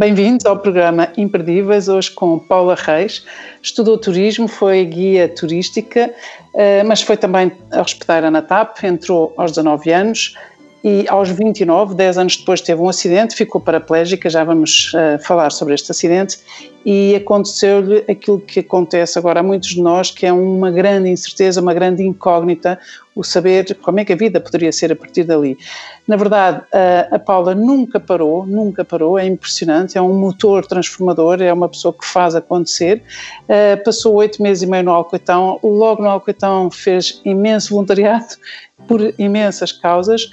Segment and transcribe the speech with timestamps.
[0.00, 3.22] Bem-vindos ao programa Imperdíveis, hoje com Paula Reis.
[3.62, 6.10] Estudou turismo, foi guia turística,
[6.54, 10.34] eh, mas foi também a hospedeira na TAP, entrou aos 19 anos
[10.82, 15.50] e aos 29, 10 anos depois, teve um acidente, ficou paraplégica, já vamos uh, falar
[15.50, 16.38] sobre este acidente,
[16.86, 21.60] e aconteceu-lhe aquilo que acontece agora a muitos de nós, que é uma grande incerteza,
[21.60, 22.78] uma grande incógnita,
[23.14, 25.58] o saber como é que a vida poderia ser a partir dali.
[26.06, 31.42] Na verdade, uh, a Paula nunca parou, nunca parou, é impressionante, é um motor transformador,
[31.42, 33.02] é uma pessoa que faz acontecer.
[33.44, 38.36] Uh, passou oito meses e meio no Alcoitão, logo no Alcoitão fez imenso voluntariado
[38.86, 40.30] por imensas causas.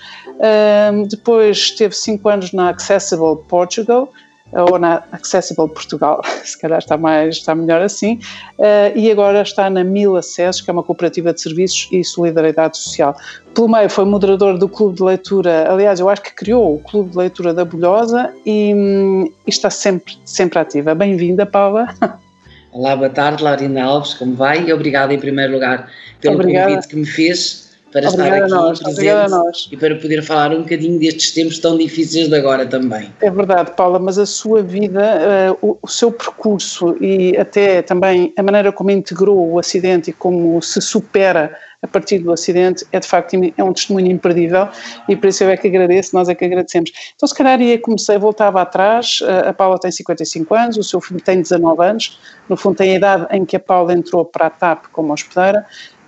[1.09, 4.13] depois esteve cinco anos na Accessible Portugal,
[4.51, 8.19] ou na Accessible Portugal, se calhar está, mais, está melhor assim,
[8.57, 12.77] uh, e agora está na Mil Acessos, que é uma cooperativa de serviços e solidariedade
[12.77, 13.15] social.
[13.53, 17.11] Pelo meio foi moderador do Clube de Leitura, aliás, eu acho que criou o Clube
[17.11, 20.95] de Leitura da Bolhosa e, um, e está sempre, sempre ativa.
[20.95, 21.87] Bem-vinda, Paula.
[22.71, 24.65] Olá, boa tarde, Laurina Alves, como vai?
[24.65, 25.89] E obrigada em primeiro lugar
[26.21, 26.69] pelo Obrigada.
[26.69, 27.66] convite que me fez
[28.01, 31.77] para Obrigada estar aqui nós, presente e para poder falar um bocadinho destes tempos tão
[31.77, 33.11] difíceis de agora também.
[33.21, 38.33] É verdade, Paula, mas a sua vida, uh, o, o, seu percurso e até também
[38.37, 42.99] a maneira como integrou o acidente e como se supera a partir do acidente é
[42.99, 44.67] de facto é um testemunho imperdível
[45.07, 46.91] e por isso eu é que agradeço, nós é que agradecemos.
[47.15, 51.21] Então se calhar ia comecei, voltava atrás, a Paula tem 55 anos, o seu filho
[51.21, 54.49] tem 19 anos, no fundo tem a idade em que a Paula entrou para a
[54.49, 55.65] TAP como hospedeira,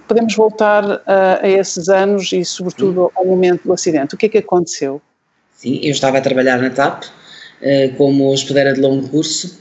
[0.09, 4.15] podemos voltar a, a esses anos e, sobretudo, ao momento do acidente.
[4.15, 4.99] O que é que aconteceu?
[5.55, 9.59] Sim, eu estava a trabalhar na TAP uh, como hospedeira de longo curso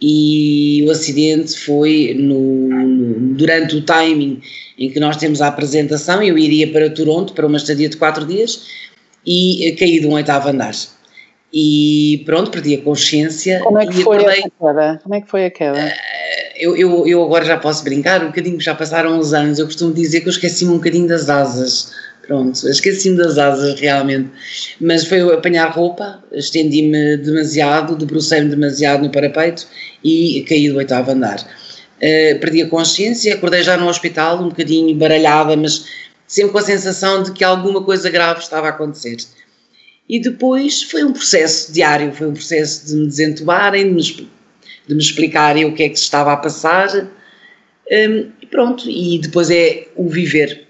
[0.00, 4.40] e o acidente foi no, no, durante o timing
[4.78, 6.22] em que nós temos a apresentação.
[6.22, 8.66] Eu iria para Toronto para uma estadia de quatro dias
[9.26, 10.74] e caí de um oitavo andar.
[11.52, 13.60] E pronto, perdi a consciência.
[13.60, 15.00] Como é que foi acordei, a queda?
[15.02, 15.94] Como é que foi a queda?
[16.60, 19.94] Eu, eu, eu agora já posso brincar um bocadinho, já passaram uns anos, eu costumo
[19.94, 21.90] dizer que eu esqueci-me um bocadinho das asas.
[22.26, 24.30] Pronto, esqueci-me das asas realmente.
[24.78, 29.66] Mas foi apanhar roupa, estendi-me demasiado, debrucei-me demasiado no parapeito
[30.04, 31.40] e caí do oitavo andar.
[31.96, 35.86] Uh, perdi a consciência, acordei já no hospital, um bocadinho baralhada, mas
[36.26, 39.16] sempre com a sensação de que alguma coisa grave estava a acontecer.
[40.08, 44.00] E depois foi um processo diário, foi um processo de me desentubarem, de me
[44.90, 46.88] de me explicarem o que é que se estava a passar.
[46.92, 50.66] Um, e pronto, e depois é o viver.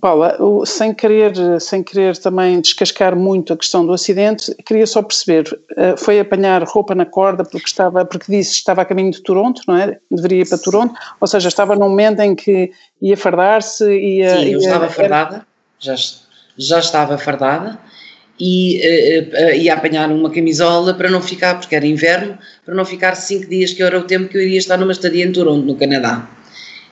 [0.00, 5.44] Paula, sem querer, sem querer também descascar muito a questão do acidente, queria só perceber,
[5.76, 9.22] eh, foi apanhar roupa na corda porque estava, porque disse que estava a caminho de
[9.22, 9.98] Toronto, não é?
[10.10, 12.70] Deveria ir para Toronto, ou seja, estava num momento em que
[13.02, 14.38] ia fardar-se, ia...
[14.38, 15.46] Sim, eu estava fardada,
[15.78, 15.94] já,
[16.56, 17.78] já estava fardada,
[18.40, 22.84] e uh, uh, ia apanhar uma camisola para não ficar, porque era inverno, para não
[22.84, 25.66] ficar cinco dias, que era o tempo que eu iria estar numa estadia em Toronto,
[25.66, 26.28] no Canadá.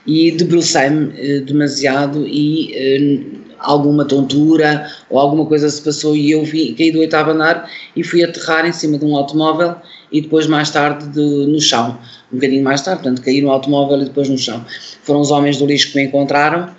[0.06, 6.90] E debrucei-me demasiado e alguma tontura ou alguma coisa se passou e eu vi, caí
[6.90, 9.76] do oitavo andar e fui aterrar em cima de um automóvel
[10.12, 11.98] e depois mais tarde de, no chão,
[12.32, 14.64] um bocadinho mais tarde, portanto caí no automóvel e depois no chão.
[15.02, 16.70] Foram os homens do lixo que me encontraram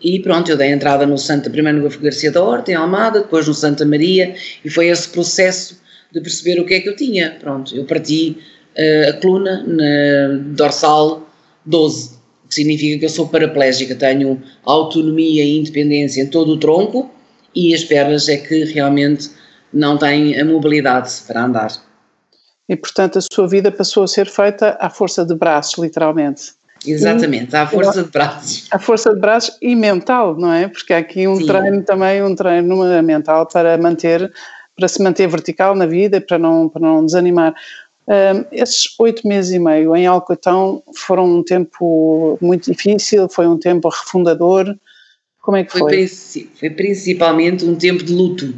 [0.00, 3.48] e pronto, eu dei entrada no Santa, primeiro no Garcia da Horta, em Almada, depois
[3.48, 4.34] no Santa Maria,
[4.64, 5.80] e foi esse processo
[6.12, 7.36] de perceber o que é que eu tinha.
[7.40, 8.38] Pronto, eu parti
[8.76, 11.28] uh, a coluna na dorsal
[11.64, 16.58] 12, o que significa que eu sou paraplégica, tenho autonomia e independência em todo o
[16.58, 17.10] tronco
[17.54, 19.30] e as pernas é que realmente
[19.72, 21.72] não têm a mobilidade para andar.
[22.68, 26.52] E portanto a sua vida passou a ser feita à força de braços, literalmente.
[26.84, 28.66] Exatamente, à força de braços.
[28.70, 30.68] À força de braços e mental, não é?
[30.68, 31.46] Porque há aqui um Sim.
[31.46, 34.32] treino também, um treino mental para manter,
[34.76, 37.54] para se manter vertical na vida, para não, para não desanimar.
[38.08, 43.58] Um, esses oito meses e meio em Alcotão foram um tempo muito difícil, foi um
[43.58, 44.76] tempo refundador.
[45.42, 46.06] Como é que foi?
[46.06, 48.54] Foi, foi principalmente um tempo de luto.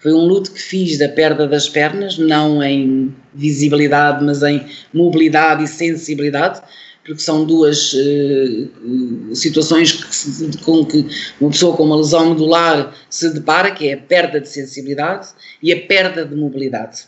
[0.00, 5.64] Foi um luto que fiz da perda das pernas, não em visibilidade, mas em mobilidade
[5.64, 6.60] e sensibilidade
[7.04, 11.06] porque são duas uh, situações que, com que
[11.38, 15.28] uma pessoa com uma lesão medular se depara, que é a perda de sensibilidade
[15.62, 17.02] e a perda de mobilidade.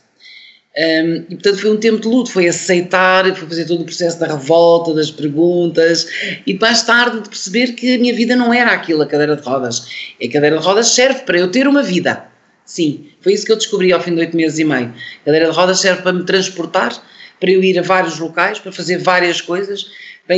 [0.78, 4.20] Um, e portanto foi um tempo de luto, foi aceitar, foi fazer todo o processo
[4.20, 6.06] da revolta, das perguntas
[6.46, 9.43] e mais tarde de perceber que a minha vida não era aquilo, a cadeira de
[9.43, 10.12] rodas.
[10.22, 12.26] A cadeira de rodas serve para eu ter uma vida.
[12.66, 14.93] Sim, foi isso que eu descobri ao fim de oito meses e meio.
[15.22, 16.93] A cadeira de rodas serve para me transportar,
[17.40, 19.90] para eu ir a vários locais, para fazer várias coisas,
[20.26, 20.36] para,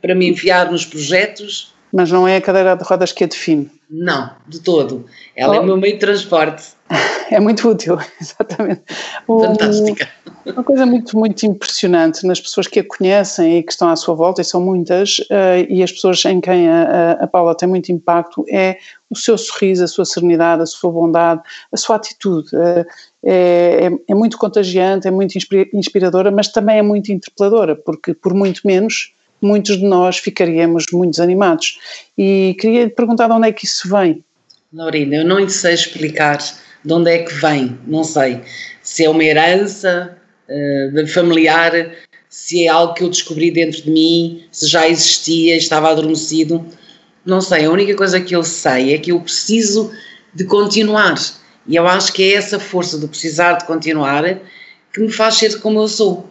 [0.00, 1.74] para me enfiar nos projetos.
[1.92, 3.70] Mas não é a cadeira de rodas que a define?
[3.90, 5.06] Não, de todo.
[5.36, 5.56] Ela oh.
[5.56, 6.62] é o meu meio de transporte.
[7.30, 8.82] É muito útil, exatamente.
[9.26, 10.08] Fantástica.
[10.44, 14.14] Uma coisa muito, muito impressionante nas pessoas que a conhecem e que estão à sua
[14.14, 17.90] volta, e são muitas, uh, e as pessoas em quem a, a, Paula tem muito
[17.90, 18.76] impacto, é
[19.08, 21.40] o seu sorriso, a sua serenidade, a sua bondade,
[21.72, 22.48] a sua atitude.
[22.54, 22.84] Uh,
[23.24, 25.38] é, é, é, muito contagiante, é muito
[25.72, 31.12] inspiradora, mas também é muito interpeladora, porque por muito menos muitos de nós ficaríamos muito
[31.12, 31.78] desanimados.
[32.18, 34.24] E queria lhe perguntar de onde é que isso vem.
[34.72, 36.38] Laurina, eu não sei explicar
[36.84, 38.40] de onde é que vem, não sei.
[38.82, 40.16] Se é uma herança
[40.48, 41.72] uh, familiar,
[42.28, 46.66] se é algo que eu descobri dentro de mim, se já existia, estava adormecido,
[47.24, 47.64] não sei.
[47.66, 49.92] A única coisa que eu sei é que eu preciso
[50.34, 51.14] de continuar.
[51.66, 54.40] E eu acho que é essa força de precisar de continuar
[54.92, 56.28] que me faz ser como eu sou.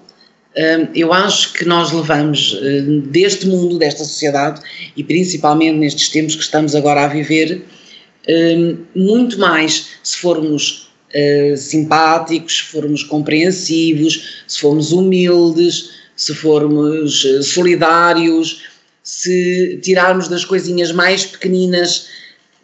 [0.57, 4.61] Hum, eu acho que nós levamos hum, deste mundo, desta sociedade
[4.97, 7.63] e principalmente nestes tempos que estamos agora a viver,
[8.95, 10.91] muito mais se formos
[11.57, 18.63] simpáticos, se formos compreensivos, se formos humildes, se formos solidários,
[19.03, 22.07] se tirarmos das coisinhas mais pequeninas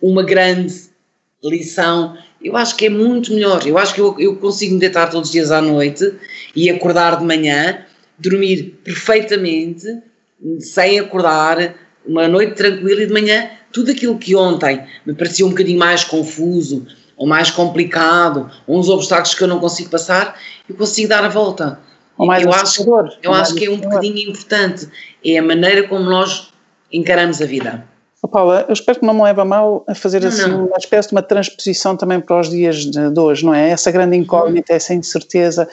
[0.01, 0.75] uma grande
[1.43, 3.65] lição eu acho que é muito melhor.
[3.65, 6.13] Eu acho que eu, eu consigo me deitar todos os dias à noite
[6.55, 7.85] e acordar de manhã,
[8.17, 9.85] dormir perfeitamente,
[10.59, 11.75] sem acordar,
[12.05, 16.03] uma noite tranquila e de manhã tudo aquilo que ontem me parecia um bocadinho mais
[16.03, 16.85] confuso
[17.15, 21.29] ou mais complicado, ou uns obstáculos que eu não consigo passar, eu consigo dar a
[21.29, 21.79] volta.
[22.17, 22.85] Ou mais eu acho,
[23.21, 24.87] eu acho que é um bocadinho importante.
[25.25, 26.49] É a maneira como nós
[26.91, 27.83] encaramos a vida.
[28.27, 30.65] Oh, Paula, eu espero que não me leve a mal a fazer não, assim não.
[30.65, 33.69] uma espécie de uma transposição também para os dias de, de hoje, não é?
[33.69, 35.67] Essa grande incógnita, essa incerteza,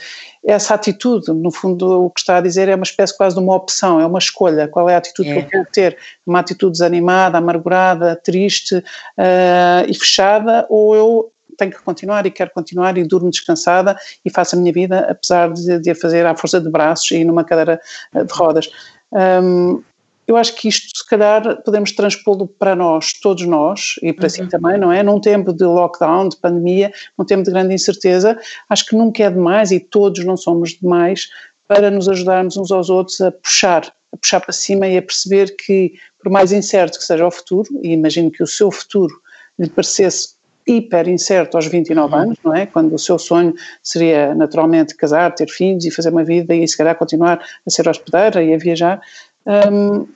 [0.44, 3.56] essa atitude, no fundo o que está a dizer é uma espécie quase de uma
[3.56, 5.34] opção, é uma escolha, qual é a atitude é.
[5.34, 5.98] que eu quero ter?
[6.24, 12.52] Uma atitude desanimada, amargurada, triste uh, e fechada, ou eu tenho que continuar e quero
[12.52, 16.36] continuar e durmo descansada e faço a minha vida apesar de, de a fazer à
[16.36, 17.80] força de braços e numa cadeira
[18.12, 18.70] de rodas.
[19.12, 19.82] Um,
[20.26, 24.30] eu acho que isto, se calhar, podemos transpô-lo para nós, todos nós, e para uhum.
[24.30, 25.02] si também, não é?
[25.02, 28.38] Num tempo de lockdown, de pandemia, num tempo de grande incerteza,
[28.68, 31.28] acho que nunca é demais, e todos não somos demais,
[31.68, 35.56] para nos ajudarmos uns aos outros a puxar, a puxar para cima e a perceber
[35.56, 39.14] que, por mais incerto que seja o futuro, e imagino que o seu futuro
[39.58, 40.34] lhe parecesse
[40.66, 42.20] hiper incerto aos 29 uhum.
[42.20, 42.66] anos, não é?
[42.66, 46.76] Quando o seu sonho seria naturalmente casar, ter filhos e fazer uma vida e se
[46.76, 49.00] calhar continuar a ser hospedeira e a viajar,
[49.46, 50.06] um,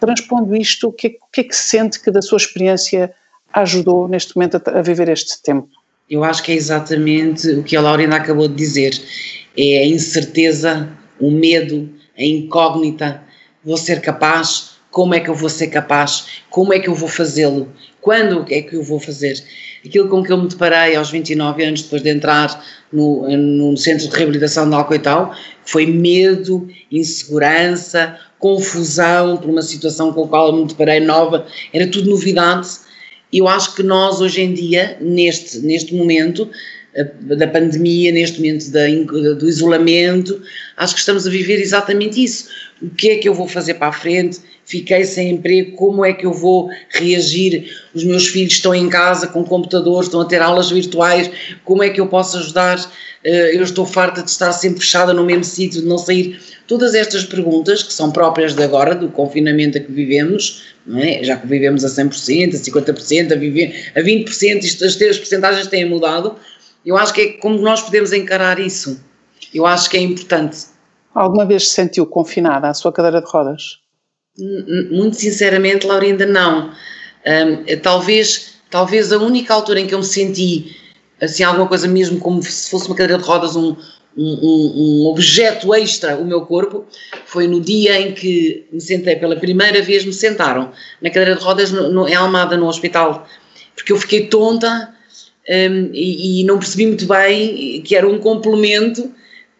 [0.00, 3.12] transpondo isto, o que, é, que, é, que sente que da sua experiência
[3.52, 5.68] ajudou neste momento a, a, viver este tempo?
[6.08, 8.92] Eu acho que é exatamente o que a Laurina acabou de dizer:
[9.56, 10.88] é a incerteza,
[11.20, 13.22] o medo, a incógnita.
[13.64, 14.78] Vou ser capaz?
[14.90, 16.42] Como é que eu vou ser capaz?
[16.48, 17.70] Como é que eu vou fazê-lo?
[18.00, 19.42] Quando é que eu vou fazer?
[19.84, 24.08] Aquilo com que eu me deparei aos 29 anos, depois de entrar no, no centro
[24.08, 25.34] de reabilitação de Alcoital,
[25.64, 31.86] foi medo, insegurança, confusão por uma situação com a qual eu me deparei nova, era
[31.90, 32.68] tudo novidade.
[33.32, 36.48] Eu acho que nós hoje em dia, neste, neste momento
[37.04, 38.86] da pandemia, neste momento da,
[39.34, 40.40] do isolamento,
[40.76, 42.48] acho que estamos a viver exatamente isso.
[42.80, 44.38] O que é que eu vou fazer para a frente?
[44.64, 47.72] Fiquei sem emprego, como é que eu vou reagir?
[47.94, 51.30] Os meus filhos estão em casa com computadores, estão a ter aulas virtuais,
[51.64, 52.78] como é que eu posso ajudar?
[53.24, 56.38] Eh, eu estou farta de estar sempre fechada no mesmo sítio, de não sair.
[56.66, 60.62] Todas estas perguntas, que são próprias de agora, do confinamento a que vivemos,
[60.96, 61.22] é?
[61.22, 65.84] já que vivemos a 100%, a 50%, a, viver, a 20%, isto, as, porcentagens têm
[65.84, 66.36] mudado,
[66.84, 69.00] eu acho que é como nós podemos encarar isso.
[69.52, 70.66] Eu acho que é importante.
[71.14, 73.78] Alguma vez se sentiu confinada à sua cadeira de rodas?
[74.90, 76.70] Muito sinceramente, Laurinda, não.
[77.26, 80.76] Um, talvez, talvez a única altura em que eu me senti
[81.20, 83.74] assim alguma coisa mesmo como se fosse uma cadeira de rodas, um,
[84.16, 86.86] um, um, objeto extra o meu corpo,
[87.26, 91.42] foi no dia em que me sentei pela primeira vez, me sentaram na cadeira de
[91.42, 93.26] rodas no, no, em Almada, no hospital,
[93.74, 94.94] porque eu fiquei tonta
[95.48, 99.10] um, e, e, não percebi muito bem que era um complemento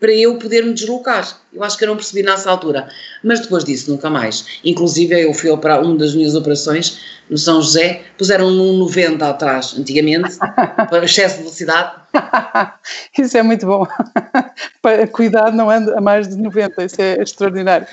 [0.01, 1.41] para eu poder me deslocar.
[1.53, 2.89] Eu acho que eu não percebi nessa altura.
[3.23, 4.61] Mas depois disso, nunca mais.
[4.65, 9.75] Inclusive, eu fui operar uma das minhas operações no São José, puseram um 90 atrás,
[9.77, 10.37] antigamente,
[10.89, 11.97] para excesso de velocidade.
[13.19, 13.87] isso é muito bom.
[15.13, 17.87] Cuidado, não anda a mais de 90, isso é extraordinário.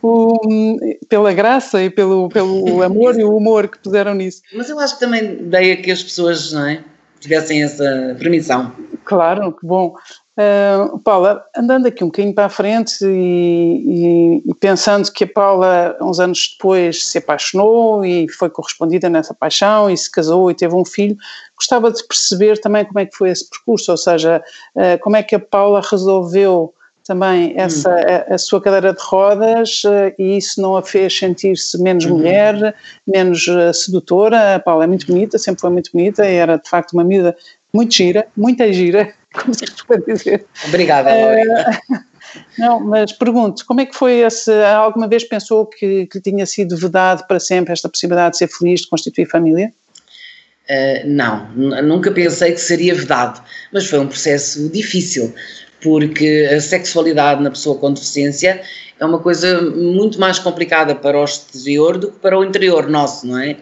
[0.00, 0.78] O,
[1.08, 4.42] pela graça e pelo, pelo amor e o humor que puseram nisso.
[4.54, 6.84] Mas eu acho que também dei a que as pessoas não é,
[7.20, 8.72] tivessem essa permissão.
[9.04, 9.94] Claro, que bom.
[10.38, 15.26] Uh, Paula, andando aqui um bocadinho para a frente e, e, e, pensando que a
[15.26, 20.54] Paula, uns anos depois, se apaixonou e foi correspondida nessa paixão e se casou e
[20.54, 21.16] teve um filho,
[21.56, 24.40] gostava de perceber também como é que foi esse percurso, ou seja,
[24.76, 26.72] uh, como é que a Paula resolveu
[27.08, 28.30] também essa, hum.
[28.30, 32.18] a, a, sua cadeira de rodas uh, e isso não a fez sentir-se menos uhum.
[32.18, 32.74] mulher,
[33.06, 34.54] menos sedutora.
[34.54, 37.36] A Paula é muito bonita, sempre foi muito bonita e era de facto uma miúda
[37.72, 40.46] muito gira, muita gira, como se costuma dizer.
[40.68, 41.80] Obrigada, Laura.
[42.28, 46.44] Uh, não, mas pergunto, como é que foi esse, alguma vez pensou que, que tinha
[46.44, 49.72] sido vedado para sempre esta possibilidade de ser feliz, de constituir família?
[50.68, 51.48] Uh, não,
[51.82, 55.34] nunca pensei que seria vedado, mas foi um processo difícil,
[55.82, 58.60] porque a sexualidade na pessoa com deficiência
[58.98, 63.26] é uma coisa muito mais complicada para o exterior do que para o interior nosso,
[63.26, 63.56] não é?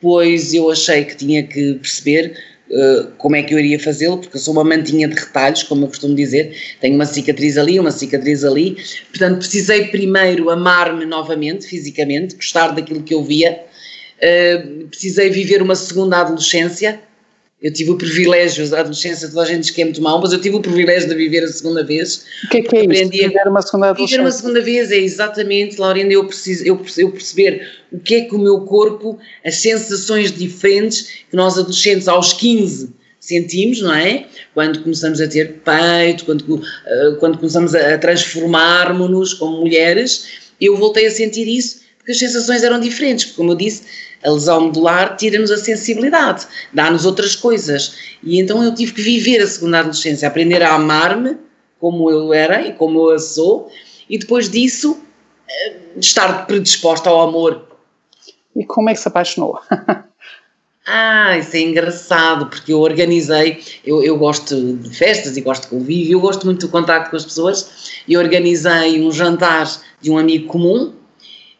[0.00, 2.36] Pois eu achei que tinha que perceber
[2.70, 5.84] Uh, como é que eu iria fazê-lo, porque eu sou uma mantinha de retalhos, como
[5.84, 8.76] eu costumo dizer, tenho uma cicatriz ali, uma cicatriz ali,
[9.08, 13.58] portanto precisei primeiro amar-me novamente, fisicamente, gostar daquilo que eu via,
[14.18, 17.00] uh, precisei viver uma segunda adolescência,
[17.60, 20.32] eu tive o privilégio, a adolescência toda a gente diz que é muito mal, mas
[20.32, 22.24] eu tive o privilégio de viver a segunda vez.
[22.44, 23.10] O que é que é isso?
[23.10, 24.16] Viver uma segunda adolescência?
[24.16, 28.20] Viver uma segunda vez é exatamente, Laurina, eu, preciso, eu, eu perceber o que é
[28.22, 34.26] que o meu corpo, as sensações diferentes que nós adolescentes aos 15 sentimos, não é?
[34.54, 40.26] Quando começamos a ter peito, quando, uh, quando começamos a transformarmos-nos como mulheres,
[40.60, 43.82] eu voltei a sentir isso porque as sensações eram diferentes, porque como eu disse,
[44.24, 48.16] a lesão medular tira-nos a sensibilidade, dá-nos outras coisas.
[48.22, 51.36] E então eu tive que viver a segunda adolescência, aprender a amar-me
[51.78, 53.70] como eu era e como eu sou,
[54.10, 55.00] e depois disso
[55.48, 57.68] eh, estar predisposta ao amor.
[58.56, 59.60] E como é que se apaixonou?
[60.90, 65.68] Ah, isso é engraçado, porque eu organizei, eu, eu gosto de festas e gosto de
[65.68, 69.70] convívio, eu gosto muito do contato com as pessoas, e organizei um jantar
[70.00, 70.94] de um amigo comum,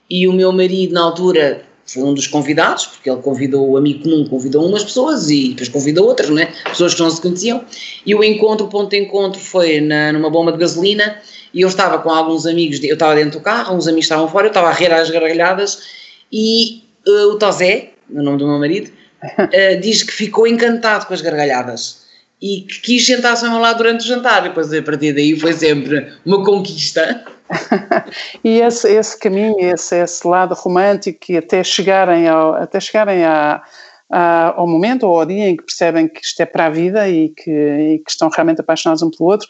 [0.09, 4.03] e o meu marido, na altura, foi um dos convidados, porque ele convidou o amigo
[4.03, 6.53] comum, convidou umas pessoas e depois convidou outras, não é?
[6.65, 7.65] Pessoas que não se conheciam.
[8.05, 11.17] E o encontro, o ponto de encontro foi na, numa bomba de gasolina
[11.53, 14.47] e eu estava com alguns amigos, eu estava dentro do carro, uns amigos estavam fora,
[14.47, 15.83] eu estava a rir às gargalhadas
[16.31, 18.91] e uh, o Tozé, o nome do meu marido,
[19.23, 22.08] uh, diz que ficou encantado com as gargalhadas
[22.41, 24.45] e que quis sentar-se ao meu lado durante o jantar.
[24.45, 27.25] E depois, a partir daí, foi sempre uma conquista.
[28.45, 33.63] e esse, esse caminho, esse, esse lado romântico, e até chegarem, ao, até chegarem a,
[34.11, 37.09] a, ao momento ou ao dia em que percebem que isto é para a vida
[37.09, 39.49] e que, e que estão realmente apaixonados um pelo outro,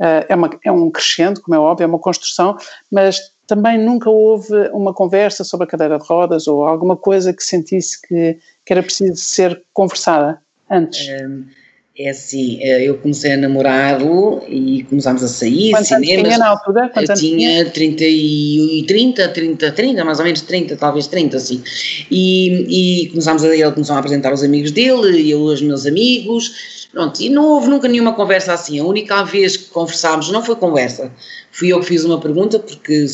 [0.00, 2.56] uh, é, uma, é um crescendo, como é óbvio, é uma construção,
[2.90, 7.42] mas também nunca houve uma conversa sobre a cadeira de rodas ou alguma coisa que
[7.42, 11.08] sentisse que, que era preciso ser conversada antes.
[11.08, 11.59] Um
[12.02, 16.24] é assim, eh, eu comecei a namorá-lo e começámos a sair, Quantos cinemas.
[16.24, 16.88] tinha na altura?
[16.88, 21.62] Quantos eu tinha 30 e 30, 30, 30, mais ou menos 30, talvez 30, assim.
[22.10, 25.84] E, e começámos a, ele começou a apresentar os amigos dele e eu os meus
[25.84, 26.88] amigos.
[26.90, 28.80] Pronto, e não houve nunca nenhuma conversa assim.
[28.80, 31.12] A única vez que conversámos, não foi conversa,
[31.52, 33.04] fui eu que fiz uma pergunta, porque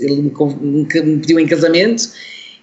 [0.00, 2.10] ele me, me pediu em casamento,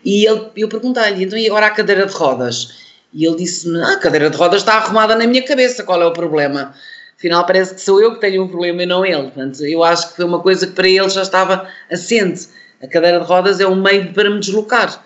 [0.05, 2.84] e ele, eu perguntei-lhe, então e agora a cadeira de rodas?
[3.13, 6.05] E ele disse-me: ah, a cadeira de rodas está arrumada na minha cabeça, qual é
[6.05, 6.73] o problema?
[7.17, 9.23] Afinal, parece que sou eu que tenho um problema e não ele.
[9.23, 12.47] Portanto, eu acho que foi uma coisa que para ele já estava assente.
[12.81, 15.03] A cadeira de rodas é um meio para me deslocar.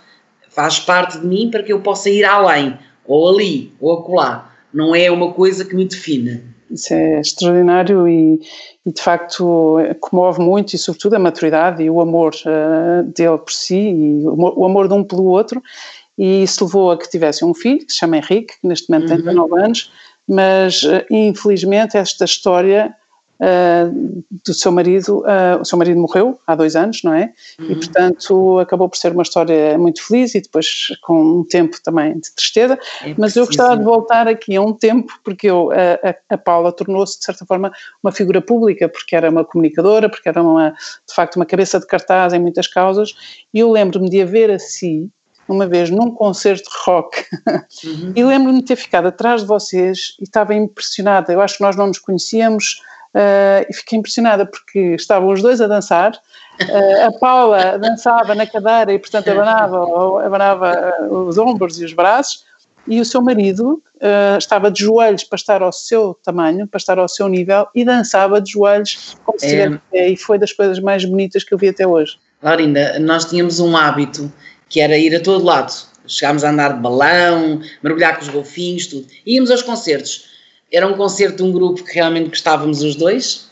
[0.50, 4.51] Faz parte de mim para que eu possa ir além, ou ali, ou acolá.
[4.74, 6.44] Não é uma coisa que me define.
[6.72, 8.39] Isso é extraordinário e,
[8.86, 13.51] e, de facto comove muito e sobretudo a maturidade e o amor uh, dele por
[13.51, 15.62] si e o, o amor de um pelo outro
[16.19, 19.09] e isso levou a que tivesse um filho, que se chama Henrique, que neste momento
[19.09, 19.15] uhum.
[19.15, 19.91] tem 19 anos,
[20.27, 22.93] mas eh, infelizmente esta história
[23.39, 27.31] uh, do seu marido, uh, o seu marido morreu há dois anos, não é?
[27.57, 27.71] Uhum.
[27.71, 32.19] E portanto acabou por ser uma história muito feliz e depois com um tempo também
[32.19, 36.33] de tristeza, é mas eu gostava de voltar aqui a um tempo, porque eu, a,
[36.35, 37.71] a Paula tornou-se de certa forma
[38.03, 41.88] uma figura pública, porque era uma comunicadora, porque era uma, de facto uma cabeça de
[41.88, 43.15] cartaz em muitas causas,
[43.53, 45.09] e eu lembro-me de a ver assim,
[45.51, 47.25] uma vez num concerto de rock
[47.84, 48.13] uhum.
[48.15, 51.34] e lembro-me de ter ficado atrás de vocês e estava impressionada.
[51.34, 52.82] Eu acho que nós não nos conhecíamos
[53.15, 58.46] uh, e fiquei impressionada porque estavam os dois a dançar, uh, a Paula dançava na
[58.46, 62.48] cadeira e, portanto, abanava, abanava os ombros e os braços,
[62.88, 66.98] e o seu marido uh, estava de joelhos para estar ao seu tamanho, para estar
[66.98, 70.10] ao seu nível, e dançava de joelhos como se estivesse é...
[70.10, 72.18] e foi das coisas mais bonitas que eu vi até hoje.
[72.41, 74.32] Laurinda, nós tínhamos um hábito
[74.69, 75.73] que era ir a todo lado.
[76.07, 79.07] Chegámos a andar de balão, mergulhar com os golfinhos, tudo.
[79.25, 80.29] Íamos aos concertos.
[80.71, 83.49] Era um concerto de um grupo que realmente gostávamos os dois.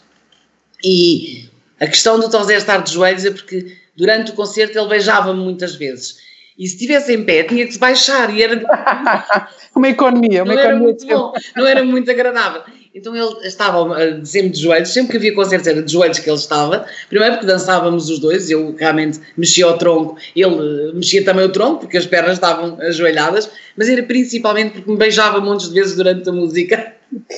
[0.84, 5.44] E a questão do Tosé estar de joelhos é porque durante o concerto ele beijava-me
[5.44, 6.18] muitas vezes.
[6.58, 8.60] E se estivesse em pé, tinha que se baixar e era.
[9.76, 10.66] uma economia, uma não economia.
[10.66, 12.64] Era muito bom, não era muito agradável.
[12.98, 13.86] Então ele estava
[14.26, 16.88] sempre de joelhos, sempre que havia concertos era de joelhos que ele estava.
[17.08, 21.82] Primeiro porque dançávamos os dois, eu realmente mexia o tronco, ele mexia também o tronco,
[21.82, 26.28] porque as pernas estavam ajoelhadas, mas era principalmente porque me beijava montes de vezes durante
[26.28, 26.96] a música.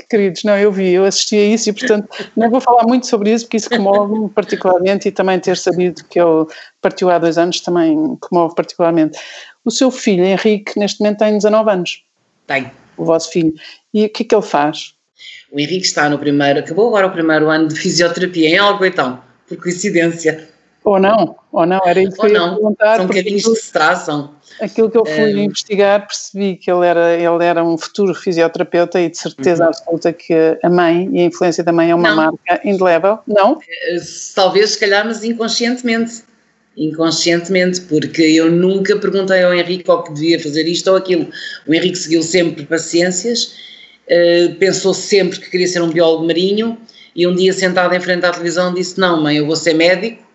[0.10, 3.34] Queridos, não, eu vi, eu assisti a isso e, portanto, não vou falar muito sobre
[3.34, 6.46] isso porque isso comove-me particularmente e também ter sabido que ele
[6.82, 9.20] partiu há dois anos também comove particularmente.
[9.66, 12.04] O seu filho, Henrique, neste momento tem 19 anos.
[12.48, 12.72] Tem.
[12.96, 13.54] O vosso filho.
[13.94, 14.98] E o que é que ele faz?
[15.52, 19.58] O Henrique está no primeiro, acabou agora o primeiro ano de fisioterapia em Algoitão, por
[19.58, 20.50] coincidência.
[20.84, 22.98] Ou não, ou não, era isso que eu ia perguntar.
[22.98, 24.34] São caminhos que se traçam.
[24.62, 29.00] Aquilo que eu fui um, investigar, percebi que ele era, ele era um futuro fisioterapeuta
[29.00, 29.70] e de certeza uhum.
[29.70, 30.34] absoluta que
[30.64, 32.16] a mãe e a influência da mãe é uma não.
[32.16, 33.20] marca indelével.
[33.28, 33.60] Não?
[33.62, 33.98] Eh,
[34.34, 36.24] talvez, se calhar, mas inconscientemente.
[36.76, 41.30] Inconscientemente, porque eu nunca perguntei ao Henrique o que devia fazer isto ou aquilo.
[41.68, 43.54] O Henrique seguiu sempre paciências,
[44.10, 46.78] uh, pensou sempre que queria ser um biólogo marinho
[47.16, 50.28] e um dia sentado em frente à televisão disse: Não, mãe, eu vou ser médico.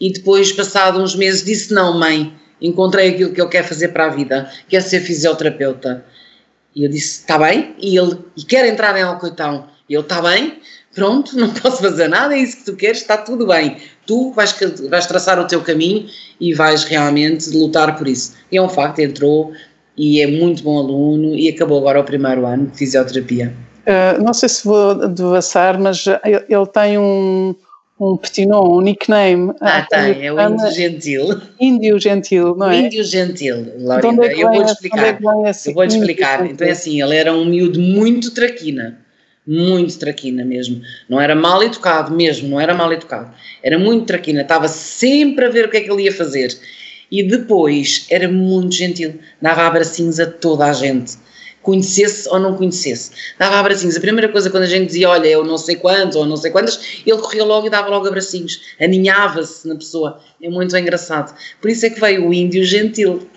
[0.00, 4.06] E depois, passado uns meses, disse: Não, mãe, encontrei aquilo que eu quero fazer para
[4.06, 6.04] a vida, quer ser fisioterapeuta.
[6.74, 9.68] E eu disse, está bem, e ele, e quer entrar em Alcoitão.
[9.88, 10.60] E ele, está bem,
[10.94, 13.78] pronto, não posso fazer nada, é isso que tu queres, está tudo bem.
[14.06, 14.54] Tu vais,
[14.88, 16.08] vais traçar o teu caminho
[16.40, 18.34] e vais realmente lutar por isso.
[18.52, 19.52] E é um facto, entrou
[19.96, 23.52] e é muito bom aluno e acabou agora o primeiro ano de fisioterapia.
[23.86, 26.04] Uh, não sei se vou devassar, mas
[26.48, 27.54] ele tem um,
[28.00, 29.52] um um nickname.
[29.60, 31.40] Ah, tem, é o Índio Gentil.
[31.60, 32.78] Índio Gentil, não é?
[32.80, 35.06] Índio Gentil, Laurinda, é eu vou-te explicar.
[35.06, 35.18] É
[35.66, 36.46] eu vou-te explicar.
[36.46, 38.98] Então é assim, ele era um miúdo muito traquina,
[39.46, 40.82] muito traquina mesmo.
[41.08, 43.32] Não era mal educado mesmo, não era mal educado.
[43.62, 46.58] Era muito traquina, estava sempre a ver o que é que ele ia fazer.
[47.10, 51.16] E depois era muito gentil, dava abracinhos a toda a gente
[51.66, 53.10] conhecesse ou não conhecesse.
[53.36, 53.96] Dava abracinhos.
[53.96, 56.52] A primeira coisa quando a gente dizia, olha, eu não sei quantos ou não sei
[56.52, 58.60] quantas, ele corria logo e dava logo abracinhos.
[58.80, 60.20] Aninhava-se na pessoa.
[60.40, 61.36] É muito engraçado.
[61.60, 63.28] Por isso é que veio o índio gentil.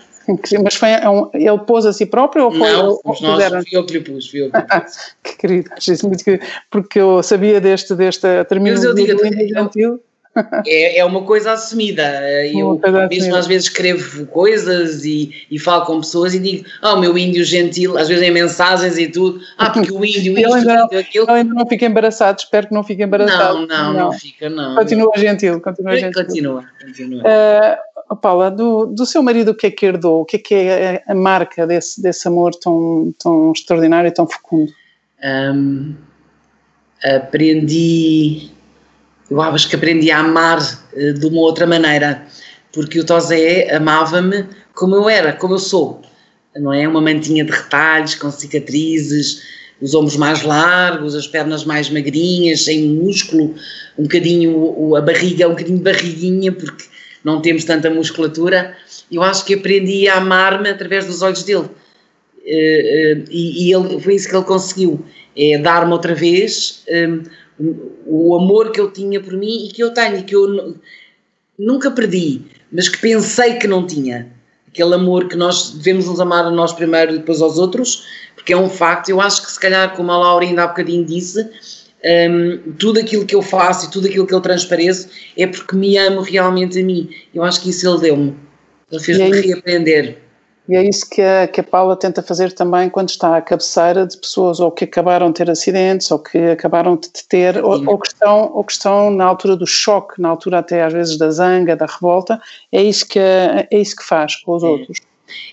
[0.62, 3.84] Mas foi um, ele pôs a si próprio ou foi Não, fomos nós, fui eu
[3.84, 5.14] que lhe pus, fui eu que lhe pus.
[5.24, 10.00] que querido, porque eu sabia deste, desta terminologia do índio gentil
[10.66, 12.02] é, é uma coisa assumida.
[12.48, 13.38] Eu coisa mesmo assumida.
[13.38, 17.18] às vezes escrevo coisas e, e falo com pessoas e digo, ah, oh, o meu
[17.18, 21.26] índio gentil, às vezes em mensagens e tudo, ah, porque o índio, isto, ainda, aquilo.
[21.28, 23.60] Ele ainda não fica embaraçado, espero que não fique embaraçado.
[23.60, 24.76] Não, não, não, não fica, não.
[24.76, 26.24] Continua gentil, continua gentil.
[26.24, 27.22] Continua, continua.
[27.22, 30.22] Uh, Paula, do, do seu marido o que é que herdou?
[30.22, 34.26] O que é que é a marca desse, desse amor tão, tão extraordinário e tão
[34.26, 34.72] fecundo?
[35.22, 35.94] Um,
[37.02, 38.50] aprendi
[39.30, 42.26] eu acho que aprendi a amar uh, de uma outra maneira,
[42.72, 46.02] porque o Tosé amava-me como eu era, como eu sou,
[46.56, 46.86] não é?
[46.86, 49.42] Uma mantinha de retalhos, com cicatrizes,
[49.80, 53.54] os ombros mais largos, as pernas mais magrinhas, sem músculo,
[53.98, 56.84] um bocadinho, a barriga, um bocadinho barriguinha, porque
[57.24, 58.76] não temos tanta musculatura.
[59.10, 61.58] Eu acho que aprendi a amar-me através dos olhos dele.
[61.58, 65.04] Uh, uh, e, e ele, foi isso que ele conseguiu,
[65.36, 66.82] é dar-me outra vez
[68.06, 70.76] o amor que eu tinha por mim e que eu tenho, e que eu
[71.58, 72.42] nunca perdi,
[72.72, 74.32] mas que pensei que não tinha.
[74.68, 78.52] Aquele amor que nós devemos nos amar a nós primeiro e depois aos outros, porque
[78.52, 79.10] é um facto.
[79.10, 81.44] Eu acho que, se calhar, como a Laura ainda há bocadinho disse,
[82.04, 85.98] um, tudo aquilo que eu faço e tudo aquilo que eu transpareço é porque me
[85.98, 87.10] amo realmente a mim.
[87.34, 88.36] Eu acho que isso ele deu-me.
[88.90, 90.18] Ele fez-me reaprender.
[90.70, 94.06] E é isso que a, que a Paula tenta fazer também quando está à cabeceira
[94.06, 97.98] de pessoas ou que acabaram de ter acidentes ou que acabaram de ter, ou, ou,
[97.98, 101.28] que estão, ou que estão na altura do choque, na altura até às vezes da
[101.28, 104.66] zanga, da revolta, é isso que, é isso que faz com os é.
[104.66, 104.98] outros.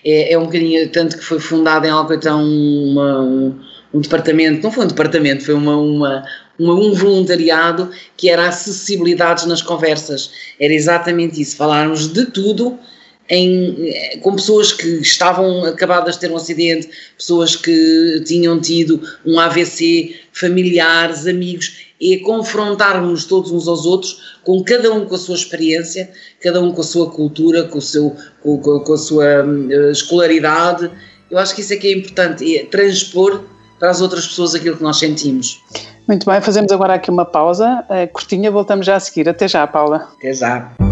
[0.04, 3.60] É, é um bocadinho, tanto que foi fundado em Alcoitão uma, um,
[3.92, 6.24] um departamento, não foi um departamento, foi uma, uma,
[6.56, 10.30] uma, um voluntariado que era acessibilidades nas conversas.
[10.60, 12.78] Era exatamente isso, falarmos de tudo
[13.28, 19.38] em, com pessoas que estavam acabadas de ter um acidente, pessoas que tinham tido um
[19.38, 21.88] AVC, familiares, amigos.
[22.00, 26.10] é confrontarmos todos uns aos outros, com cada um com a sua experiência,
[26.40, 30.90] cada um com a sua cultura, com, o seu, com, com a sua uh, escolaridade.
[31.30, 33.42] Eu acho que isso é que é importante, é transpor
[33.78, 35.62] para as outras pessoas aquilo que nós sentimos.
[36.06, 39.28] Muito bem, fazemos agora aqui uma pausa uh, curtinha, voltamos já a seguir.
[39.28, 40.08] Até já, Paula.
[40.16, 40.87] Até já.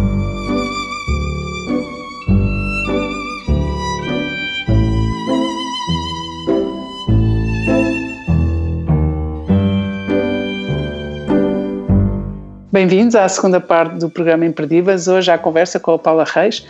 [12.77, 15.09] Bem-vindos à segunda parte do programa Imperdíveis.
[15.09, 16.63] Hoje à conversa com a Paula Reis.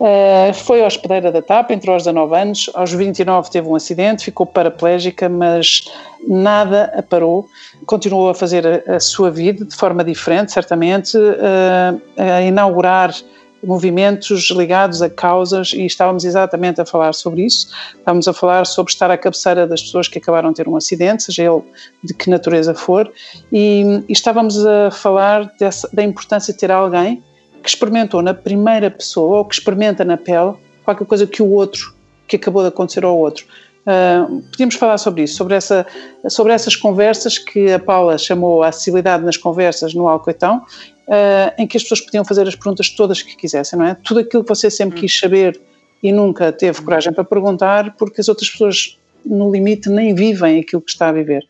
[0.00, 4.46] Uh, foi hospedeira da TAP, entrou aos 19 anos, aos 29 teve um acidente, ficou
[4.46, 5.92] paraplégica, mas
[6.26, 7.50] nada a parou.
[7.84, 13.14] Continuou a fazer a, a sua vida de forma diferente, certamente, uh, a inaugurar
[13.62, 17.68] movimentos ligados a causas e estávamos exatamente a falar sobre isso.
[17.96, 21.22] Estávamos a falar sobre estar à cabeceira das pessoas que acabaram de ter um acidente,
[21.22, 21.62] seja ele
[22.02, 23.10] de que natureza for,
[23.52, 27.22] e, e estávamos a falar dessa, da importância de ter alguém
[27.62, 31.94] que experimentou na primeira pessoa ou que experimenta na pele qualquer coisa que o outro,
[32.26, 33.46] que acabou de acontecer ao outro.
[33.82, 35.84] Uh, podíamos falar sobre isso, sobre, essa,
[36.28, 40.62] sobre essas conversas que a Paula chamou a acessibilidade nas conversas no Alcoitão
[41.08, 43.96] uh, em que as pessoas podiam fazer as perguntas todas que quisessem, não é?
[44.02, 45.60] Tudo aquilo que você sempre quis saber
[46.02, 50.82] e nunca teve coragem para perguntar, porque as outras pessoas, no limite, nem vivem aquilo
[50.82, 51.46] que está a viver.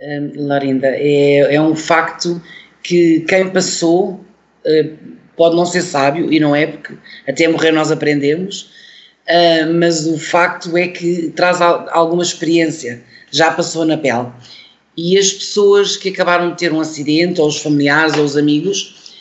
[0.00, 2.40] Um, Larinda, é, é um facto
[2.82, 4.20] que quem passou
[4.64, 4.98] uh,
[5.36, 6.94] pode não ser sábio, e não é, porque
[7.26, 8.70] até morrer nós aprendemos,
[9.28, 14.28] uh, mas o facto é que traz alguma experiência, já passou na pele
[14.96, 19.14] e as pessoas que acabaram de ter um acidente, ou os familiares, ou os amigos,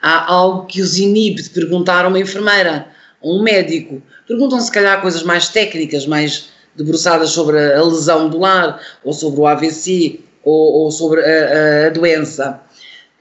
[0.00, 2.88] há algo que os inibe de perguntar a uma enfermeira,
[3.22, 4.02] a um médico.
[4.26, 9.40] Perguntam se calhar coisas mais técnicas, mais debruçadas sobre a lesão do lar, ou sobre
[9.40, 12.60] o AVC, ou, ou sobre a, a, a doença.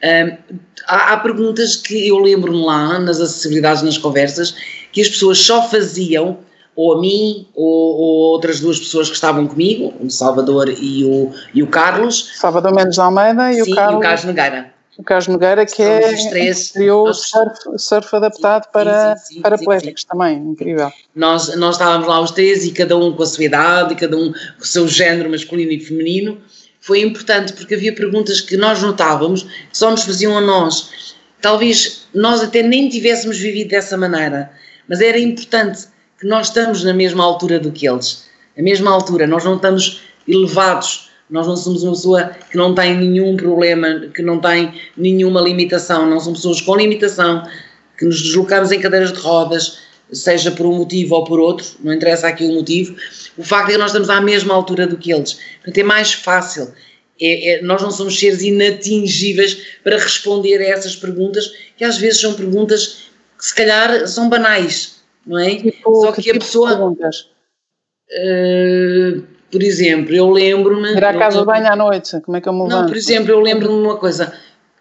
[0.04, 0.38] Um,
[0.88, 4.56] há, há, perguntas que eu lembro-me lá, nas acessibilidades, nas conversas,
[4.92, 6.40] que as pessoas só faziam
[6.76, 11.32] ou a mim, ou, ou, outras duas pessoas que estavam comigo, o Salvador e o,
[11.54, 12.32] e o Carlos.
[12.36, 13.94] Salvador Mendes de Almeida e Sim, o Carlos.
[13.94, 14.74] E o Carlos Nogueira.
[14.98, 19.36] O Carlos Nogueira, que é, os três, criou o surf, surf adaptado sim, para, sim,
[19.36, 20.92] sim, para plásticos também, incrível.
[21.16, 24.16] Nós, nós estávamos lá os três e cada um com a sua idade, e cada
[24.18, 26.38] um com o seu género masculino e feminino.
[26.80, 31.16] Foi importante porque havia perguntas que nós notávamos que só nos faziam a nós.
[31.42, 34.52] Talvez nós até nem tivéssemos vivido dessa maneira,
[34.88, 35.88] mas era importante
[36.22, 38.26] que nós estamos na mesma altura do que eles.
[38.56, 42.96] A mesma altura, nós não estamos elevados, nós não somos uma pessoa que não tem
[42.96, 47.44] nenhum problema, que não tem nenhuma limitação, não somos pessoas com limitação,
[47.98, 49.80] que nos deslocamos em cadeiras de rodas,
[50.14, 52.96] seja por um motivo ou por outro, não interessa aqui o motivo,
[53.36, 55.40] o facto é que nós estamos à mesma altura do que eles.
[55.56, 56.72] Portanto, é mais fácil.
[57.20, 62.22] É, é, nós não somos seres inatingíveis para responder a essas perguntas, que às vezes
[62.22, 64.91] são perguntas que se calhar são banais,
[65.26, 65.56] não é?
[65.56, 66.94] Tipo, Só que, que a tipo pessoa.
[68.12, 70.94] Uh, por exemplo, eu lembro-me.
[70.94, 73.32] Ir à casa de banho à noite, como é que eu me Não, por exemplo,
[73.32, 74.34] eu lembro-me de uma coisa.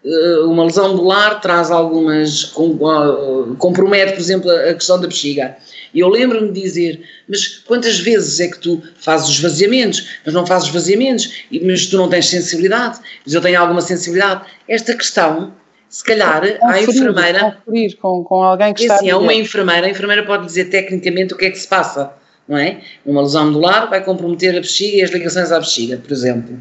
[0.03, 2.45] Uh, uma lesão do lar traz algumas.
[2.45, 5.57] Com, uh, compromete, por exemplo, a questão da bexiga.
[5.93, 10.33] E eu lembro-me de dizer, mas quantas vezes é que tu fazes os esvaziamentos, mas
[10.33, 14.45] não fazes esvaziamentos, mas tu não tens sensibilidade, mas eu tenho alguma sensibilidade.
[14.69, 15.53] Esta questão
[15.91, 17.57] se calhar a enfermeira.
[17.65, 18.95] Conferir com, com alguém que é está.
[18.95, 22.13] Assim, a uma enfermeira, a enfermeira pode dizer tecnicamente o que é que se passa,
[22.47, 22.79] não é?
[23.05, 26.57] Uma lesão do lar vai comprometer a bexiga e as ligações à bexiga, por exemplo.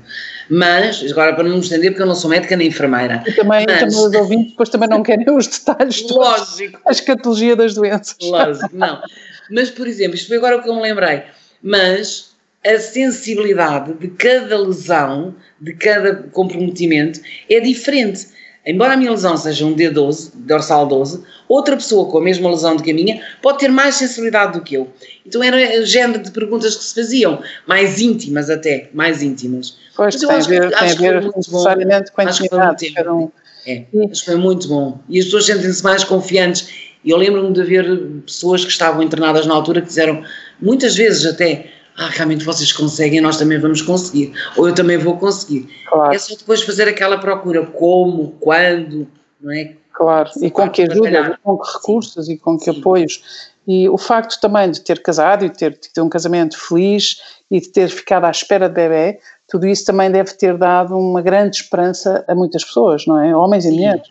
[0.51, 3.23] Mas, agora para não me estender, porque eu não sou médica nem enfermeira.
[3.25, 6.03] E também, mas, também os ouvintes depois também não querem os detalhes.
[6.11, 6.81] Lógico.
[6.85, 8.17] A escatologia das doenças.
[8.21, 9.01] Lógico, não.
[9.49, 11.23] Mas, por exemplo, isto foi agora o que eu me lembrei.
[11.63, 12.31] Mas
[12.67, 18.40] a sensibilidade de cada lesão, de cada comprometimento, é diferente
[18.71, 22.77] Embora a minha lesão seja um D12, dorsal 12, outra pessoa com a mesma lesão
[22.77, 24.89] do que a minha pode ter mais sensibilidade do que eu.
[25.27, 29.77] Então era o género de perguntas que se faziam, mais íntimas até, mais íntimas.
[29.97, 31.65] Pois, Mas eu acho, ver, que, acho que foi muito bom.
[32.17, 33.33] acho que foi muito bom.
[33.67, 35.01] É, acho que foi muito bom.
[35.09, 36.69] E as pessoas sentem-se mais confiantes.
[37.05, 40.23] Eu lembro-me de haver pessoas que estavam internadas na altura que disseram,
[40.61, 45.17] muitas vezes até, ah, realmente vocês conseguem, nós também vamos conseguir, ou eu também vou
[45.17, 45.69] conseguir.
[45.87, 46.15] Claro.
[46.15, 49.07] É só depois fazer aquela procura, como, quando,
[49.41, 49.75] não é?
[49.93, 52.33] Claro, e com que ajuda, com que recursos Sim.
[52.33, 52.79] e com que Sim.
[52.79, 53.23] apoios.
[53.67, 57.61] E o facto também de ter casado e de ter, ter um casamento feliz e
[57.61, 61.57] de ter ficado à espera de bebê, tudo isso também deve ter dado uma grande
[61.57, 63.37] esperança a muitas pessoas, não é?
[63.37, 63.71] Homens Sim.
[63.71, 64.09] e mulheres.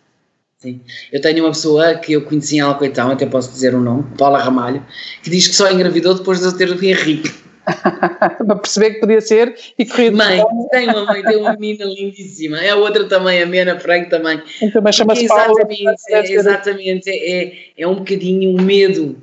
[0.58, 0.80] Sim.
[1.10, 4.38] Eu tenho uma pessoa que eu conheci em Alcoitão, até posso dizer o nome, Paula
[4.38, 4.84] Ramalho,
[5.22, 7.34] que diz que só engravidou depois de eu ter o Henrique.
[8.46, 10.16] para perceber que podia ser e corrido.
[10.16, 12.58] Mãe, tem uma mãe, tem uma menina lindíssima.
[12.58, 14.42] É a outra também, a Mena Franco também.
[14.60, 19.16] Então, mas chama-se Exatamente, é, exatamente é, é um bocadinho um medo.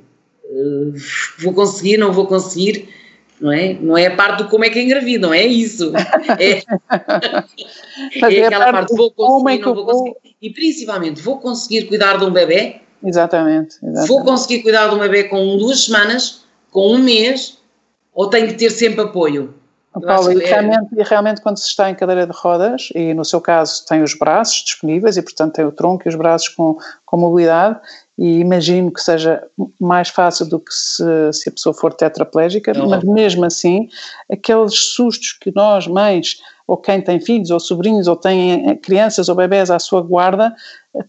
[0.44, 0.94] Uh,
[1.38, 2.88] vou conseguir, não vou conseguir,
[3.40, 3.74] não é?
[3.74, 5.92] Não é a parte do como é que engravida, não é isso.
[6.38, 6.62] É,
[8.20, 10.16] é, é aquela parte, vou conseguir, não vou conseguir.
[10.40, 12.76] E principalmente, vou conseguir cuidar de um bebê?
[13.04, 14.08] Exatamente, exatamente.
[14.08, 17.57] Vou conseguir cuidar de um bebê com duas semanas, com um mês,
[18.18, 19.54] ou tenho que ter sempre apoio?
[20.04, 23.24] Paulo, e, é realmente, e realmente quando se está em cadeira de rodas, e no
[23.24, 26.76] seu caso tem os braços disponíveis e portanto tem o tronco e os braços com,
[27.06, 27.78] com mobilidade,
[28.18, 29.44] e imagino que seja
[29.80, 32.88] mais fácil do que se, se a pessoa for tetraplégica, Não.
[32.88, 33.88] mas mesmo assim,
[34.30, 39.36] aqueles sustos que nós, mães, ou quem tem filhos, ou sobrinhos, ou tem crianças ou
[39.36, 40.52] bebés à sua guarda,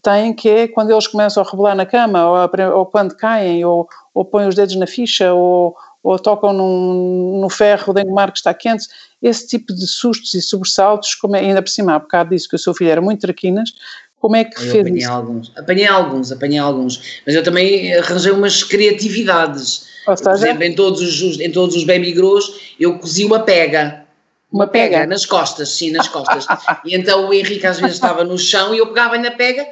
[0.00, 3.88] têm que é quando eles começam a rebolar na cama, ou, ou quando caem, ou,
[4.14, 8.38] ou põem os dedos na ficha, ou, ou tocam num, no ferro de engomar que
[8.38, 8.86] está quente,
[9.20, 12.56] esse tipo de sustos e sobressaltos, como é, ainda por cima, há bocado disse que
[12.56, 13.72] o seu filho era muito traquinas,
[14.18, 15.10] como é que eu fez apanhei isso?
[15.10, 19.88] Alguns, apanhei alguns, apanhei alguns, mas eu também arranjei umas criatividades.
[20.06, 23.40] Ou seja, Por exemplo, em todos os, em todos os baby grows eu cozi uma
[23.40, 24.04] pega.
[24.52, 24.98] Uma pega?
[24.98, 26.44] pega nas costas, sim, nas costas.
[26.84, 29.66] e então o Henrique às vezes estava no chão e eu pegava na pega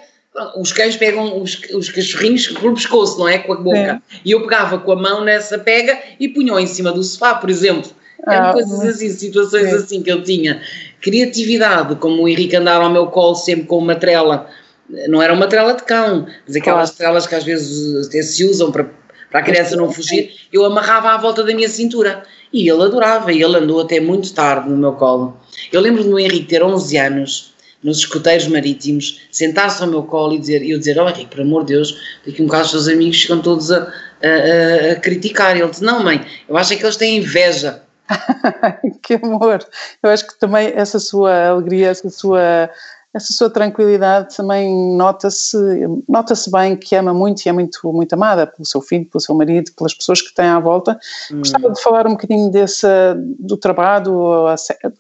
[0.57, 3.39] os cães pegam os, os cachorrinhos pelo pescoço, não é?
[3.39, 3.79] Com a boca.
[3.79, 4.01] É.
[4.25, 7.51] E eu pegava com a mão nessa pega e punha em cima do sofá, por
[7.51, 7.91] exemplo.
[8.27, 10.61] Eram ah, coisas assim, situações assim que eu tinha.
[11.01, 14.49] Criatividade, como o Henrique andava ao meu colo sempre com uma trela,
[15.09, 16.97] não era uma trela de cão, mas aquelas claro.
[16.97, 18.91] trelas que às vezes até se usam para,
[19.31, 22.23] para a criança não fugir, eu amarrava à volta da minha cintura.
[22.53, 25.39] E ele adorava, e ele andou até muito tarde no meu colo.
[25.71, 30.39] Eu lembro do Henrique ter 11 anos nos escuteiros marítimos, sentar-se ao meu colo e
[30.39, 33.23] dizer, eu dizer, oh Henrique, por amor de Deus, daqui um bocado os teus amigos
[33.23, 33.83] ficam todos a,
[34.23, 35.57] a, a, criticar.
[35.57, 37.83] Ele disse, não mãe, eu acho é que eles têm inveja.
[39.03, 39.65] que amor!
[40.03, 42.71] Eu acho que também essa sua alegria, essa sua
[43.15, 45.57] essa sua tranquilidade também nota-se
[46.07, 49.35] nota-se bem que ama muito e é muito, muito amada pelo seu filho, pelo seu
[49.35, 50.99] marido, pelas pessoas que tem à volta.
[51.33, 51.39] Hum.
[51.39, 52.87] Gostava de falar um bocadinho desse,
[53.39, 54.05] do trabalho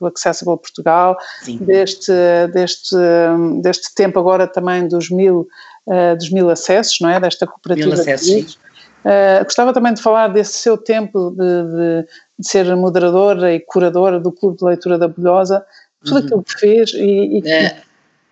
[0.01, 1.18] do Accessible Portugal,
[1.61, 2.12] deste,
[2.53, 2.97] deste,
[3.61, 5.47] deste tempo agora também dos mil,
[5.87, 7.21] uh, dos mil acessos, não é?
[7.21, 7.90] Desta cooperativa.
[7.90, 8.55] Mil acessos,
[9.05, 14.18] uh, gostava também de falar desse seu tempo de, de, de, ser moderadora e curadora
[14.18, 15.62] do Clube de Leitura da Bolhosa,
[16.03, 16.25] tudo uhum.
[16.25, 17.88] aquilo que fez e, e é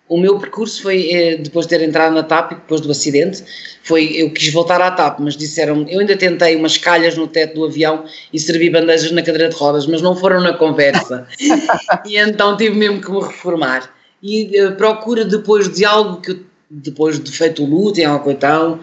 [0.09, 3.43] o meu percurso foi, eh, depois de ter entrado na TAP, depois do acidente,
[3.83, 7.55] foi, eu quis voltar à TAP, mas disseram, eu ainda tentei umas calhas no teto
[7.55, 11.27] do avião e servi bandejas na cadeira de rodas, mas não foram na conversa.
[12.05, 13.93] e então tive mesmo que me reformar.
[14.23, 18.79] E uh, procura depois de algo que, depois de feito o luto em Alcoitão,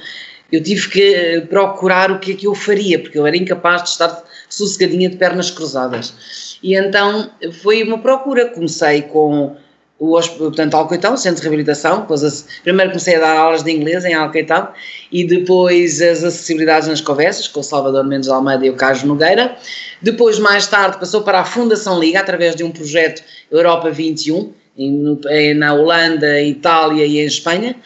[0.53, 3.83] eu tive que uh, procurar o que é que eu faria, porque eu era incapaz
[3.83, 6.59] de estar sossegadinha de pernas cruzadas.
[6.63, 7.31] E então
[7.63, 9.57] foi uma procura, comecei com
[10.05, 14.15] o, portanto, Alcoitão, Centro de Reabilitação, depois primeiro comecei a dar aulas de inglês em
[14.15, 14.69] Alcoitão
[15.11, 19.57] e depois as acessibilidades nas conversas com o Salvador Mendes Almeida e o Carlos Nogueira.
[20.03, 25.55] Depois, mais tarde, passou para a Fundação Liga através de um projeto Europa 21, em,
[25.55, 27.77] na Holanda, Itália e em Espanha.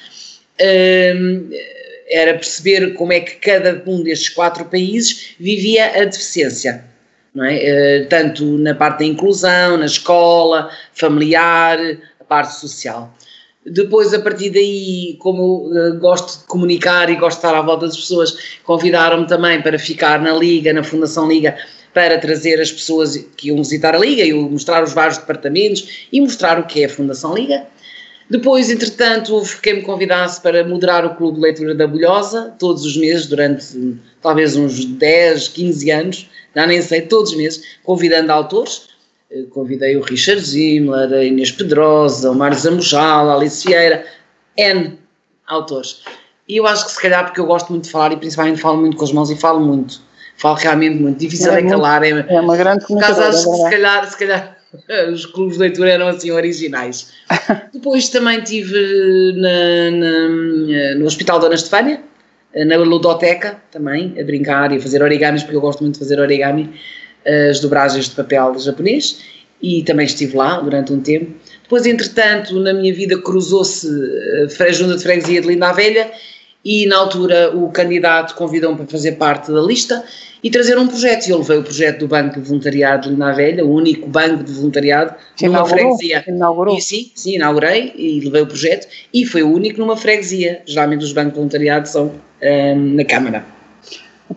[0.60, 1.50] Um,
[2.10, 6.87] era perceber como é que cada um destes quatro países vivia a deficiência
[7.36, 8.04] é?
[8.04, 11.78] Uh, tanto na parte da inclusão, na escola, familiar,
[12.20, 13.12] a parte social.
[13.66, 17.62] Depois, a partir daí, como eu uh, gosto de comunicar e gosto de estar à
[17.62, 21.56] volta das pessoas, convidaram-me também para ficar na Liga, na Fundação Liga,
[21.92, 26.20] para trazer as pessoas que iam visitar a Liga e mostrar os vários departamentos e
[26.20, 27.66] mostrar o que é a Fundação Liga.
[28.30, 32.94] Depois, entretanto, quem me convidasse para moderar o Clube de Leitura da Bolhosa, todos os
[32.94, 38.88] meses, durante talvez uns 10, 15 anos, já nem sei, todos os meses, convidando autores.
[39.30, 44.04] Eh, convidei o Richard Zimler, a Inês Pedrosa, o Mário Zambujal, a Alice Vieira,
[44.56, 44.98] N
[45.46, 46.02] autores.
[46.48, 48.78] E eu acho que se calhar porque eu gosto muito de falar e principalmente falo
[48.78, 50.00] muito com as mãos e falo muito.
[50.36, 52.02] Falo realmente muito, difícil é, é calar.
[52.02, 53.24] É, é uma grande comunicação.
[53.24, 54.58] acho que se calhar, se calhar
[55.12, 57.12] os clubes de leitura eram assim originais.
[57.72, 62.02] Depois também estive na, na, no Hospital Dona Estefânia,
[62.54, 66.18] na ludoteca também, a brincar e a fazer origamis, porque eu gosto muito de fazer
[66.18, 66.72] origami,
[67.50, 69.22] as dobragens de papel japonês,
[69.60, 71.32] e também estive lá durante um tempo.
[71.62, 73.86] Depois, entretanto, na minha vida cruzou-se
[74.60, 76.10] a Junta de Freguesia de Linda a Velha
[76.64, 80.02] e na altura o candidato convidou-me para fazer parte da lista
[80.42, 81.26] e trazer um projeto.
[81.26, 84.08] E eu levei o projeto do Banco de Voluntariado de Linda a Velha, o único
[84.08, 86.24] banco de voluntariado que numa freguesia.
[86.26, 86.76] Inaugurou.
[86.76, 90.62] E sim, sim, inaugurei e levei o projeto e foi o único numa freguesia.
[90.66, 93.44] Geralmente os bancos de voluntariado são um, na Câmara.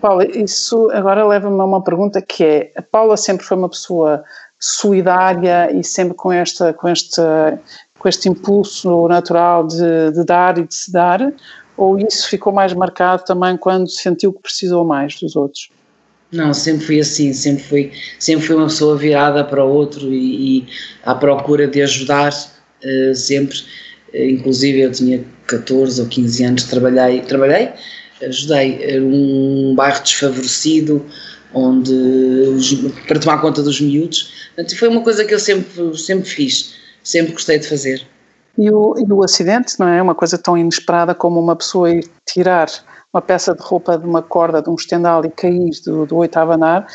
[0.02, 4.24] Paula, isso agora leva-me a uma pergunta que é: a Paula sempre foi uma pessoa
[4.60, 7.60] solidária e sempre com, esta, com, esta,
[7.98, 11.32] com este impulso natural de, de dar e de se dar?
[11.78, 15.70] Ou isso ficou mais marcado também quando sentiu que precisou mais dos outros?
[16.32, 20.60] Não, sempre fui assim, sempre fui, sempre fui uma pessoa virada para o outro e,
[20.60, 20.68] e
[21.04, 23.58] à procura de ajudar, uh, sempre.
[24.14, 27.70] Uh, inclusive eu tinha 14 ou 15 anos, trabalhei, trabalhei,
[28.22, 28.80] ajudei.
[28.82, 31.06] Era um bairro desfavorecido,
[31.54, 31.94] onde
[33.08, 34.32] para tomar conta dos miúdos.
[34.56, 38.02] Portanto, foi uma coisa que eu sempre, sempre fiz, sempre gostei de fazer.
[38.58, 40.02] E o, e o acidente, não é?
[40.02, 42.68] Uma coisa tão inesperada como uma pessoa ir tirar
[43.14, 46.52] uma peça de roupa de uma corda de um estendal e cair do, do oitavo
[46.52, 46.88] andar.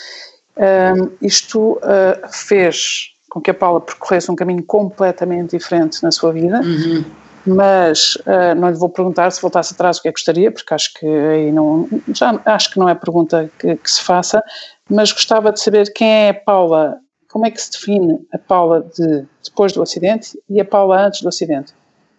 [0.56, 6.32] Um, isto uh, fez com que a Paula percorresse um caminho completamente diferente na sua
[6.32, 6.60] vida.
[6.60, 7.04] Uhum.
[7.46, 10.74] Mas uh, não lhe vou perguntar se voltasse atrás o que é que gostaria, porque
[10.74, 14.42] acho que aí não, já acho que não é pergunta que, que se faça,
[14.90, 16.98] mas gostava de saber quem é a Paula
[17.36, 21.20] como é que se define a Paula de depois do acidente e a Paula antes
[21.20, 21.74] do acidente?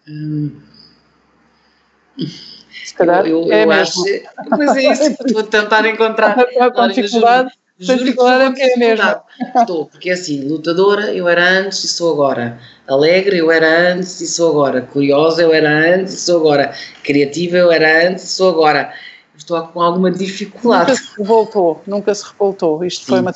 [0.08, 0.52] Hum.
[2.84, 4.00] Se calhar eu, eu, é eu acho.
[4.48, 6.36] Pois é isso, estou a tentar encontrar.
[6.72, 7.50] Com dificuldade.
[7.80, 9.04] Juro, dificuldade é, é mesmo.
[9.56, 12.56] Estou, porque é assim, lutadora eu era antes e sou agora.
[12.86, 14.82] Alegre eu era antes e sou agora.
[14.82, 16.72] Curiosa eu era antes e sou agora.
[17.02, 18.92] Criativa eu era antes e sou agora.
[19.36, 20.92] Estou com alguma dificuldade.
[20.92, 22.84] Nunca se revoltou, nunca se revoltou.
[22.84, 23.06] Isto Sim.
[23.10, 23.32] foi uma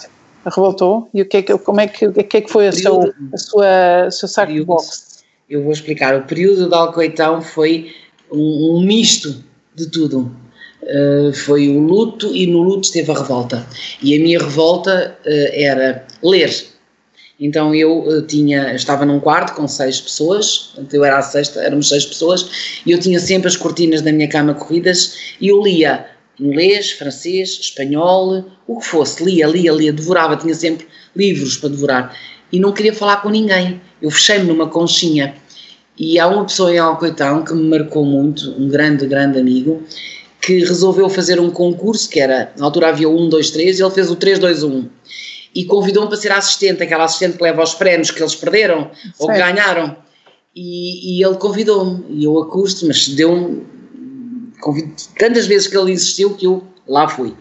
[0.51, 1.09] revoltou?
[1.13, 3.13] E o que é que, como é que, o que, é que foi a, seu,
[3.33, 5.23] a sua, seu saco de boxe?
[5.49, 6.17] Eu vou explicar.
[6.17, 7.93] O período de Alcoitão foi
[8.31, 9.43] um, um misto
[9.75, 10.35] de tudo.
[10.83, 13.67] Uh, foi o luto e no luto esteve a revolta.
[14.03, 16.73] E a minha revolta uh, era ler.
[17.39, 21.89] Então eu uh, tinha, estava num quarto com seis pessoas, eu era a sexta, éramos
[21.89, 26.07] seis pessoas, e eu tinha sempre as cortinas da minha cama corridas e eu lia
[26.43, 32.17] inglês, francês, espanhol, o que fosse, lia, lia, lia, devorava, tinha sempre livros para devorar.
[32.51, 33.81] E não queria falar com ninguém.
[34.01, 35.35] Eu fechei-me numa conchinha.
[35.99, 39.83] E há uma pessoa em Alcoitão que me marcou muito, um grande, grande amigo,
[40.41, 43.83] que resolveu fazer um concurso que era, na altura havia o 1, 2, 3 e
[43.83, 44.89] ele fez o 3, 2, 1
[45.55, 49.29] e convidou-me para ser assistente, aquela assistente que leva os prémios que eles perderam ou
[49.29, 49.97] que ganharam.
[50.55, 52.05] E, e ele convidou-me.
[52.11, 53.67] E eu acusto, mas deu-me
[55.19, 57.35] tantas vezes que ele insistiu que eu lá fui.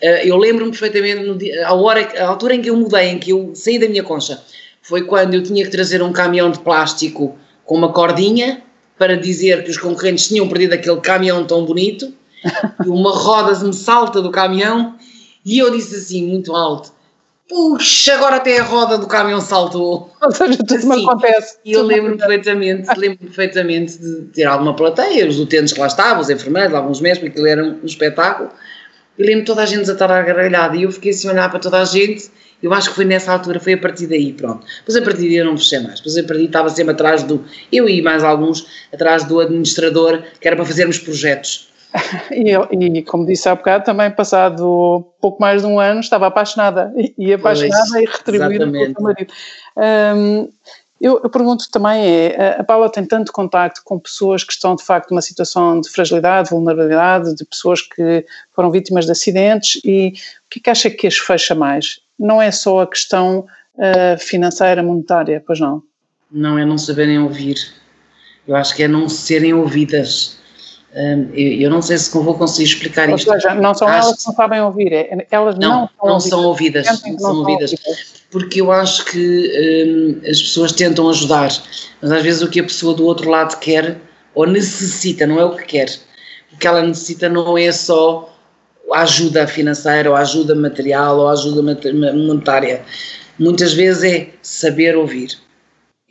[0.00, 3.30] Eh, eu lembro-me perfeitamente, dia, a, hora, a altura em que eu mudei, em que
[3.30, 4.42] eu saí da minha concha,
[4.82, 8.62] foi quando eu tinha que trazer um caminhão de plástico com uma cordinha
[8.98, 12.12] para dizer que os concorrentes tinham perdido aquele caminhão tão bonito,
[12.84, 14.96] e uma roda me salta do caminhão,
[15.44, 16.92] e eu disse assim, muito alto,
[17.50, 20.08] puxa, agora até a roda do caminhão saltou.
[20.22, 21.58] Ou seja, tudo assim, me acontece.
[21.64, 26.22] E eu lembro-me perfeitamente, lembro perfeitamente de ter alguma plateia, os utentes que lá estavam,
[26.22, 28.50] os enfermeiros, alguns médicos, porque aquilo era um espetáculo.
[29.18, 31.58] Eu lembro toda a gente a estar agarralhada e eu fiquei assim a olhar para
[31.58, 32.30] toda a gente.
[32.62, 34.64] Eu acho que foi nessa altura, foi a partir daí, pronto.
[34.78, 35.96] Depois a partir daí eu não fechei mais.
[35.96, 40.22] Depois a partir daí estava sempre atrás do, eu e mais alguns, atrás do administrador,
[40.40, 41.69] que era para fazermos projetos
[42.30, 46.92] E, e, como disse há bocado, também passado pouco mais de um ano estava apaixonada
[47.18, 49.32] e, apaixonada pois, e retribuída pelo marido.
[49.76, 50.48] Um,
[51.00, 54.84] eu, eu, pergunto também é, a Paula tem tanto contacto com pessoas que estão de
[54.84, 58.24] facto numa situação de fragilidade, vulnerabilidade, de pessoas que
[58.54, 62.00] foram vítimas de acidentes e o que é que acha que as fecha mais?
[62.18, 65.82] Não é só a questão uh, financeira, monetária, pois não?
[66.30, 67.56] Não, é não saberem ouvir.
[68.46, 70.39] Eu acho que é não serem ouvidas
[71.34, 73.30] eu não sei se vou conseguir explicar Ou isto.
[73.30, 76.44] Ou seja, não são acho elas que não sabem ouvir, é, elas não, não, são
[76.44, 76.86] ouvidas.
[76.86, 78.24] Não são ouvidas, são ouvidas.
[78.30, 81.50] Porque eu acho que hum, as pessoas tentam ajudar,
[82.02, 83.98] mas às vezes o que a pessoa do outro lado quer
[84.34, 85.90] ou necessita, não é o que quer.
[86.52, 88.32] O que ela necessita não é só
[88.92, 92.82] ajuda financeira, ou ajuda material, ou ajuda monetária.
[93.38, 95.38] Muitas vezes é saber ouvir.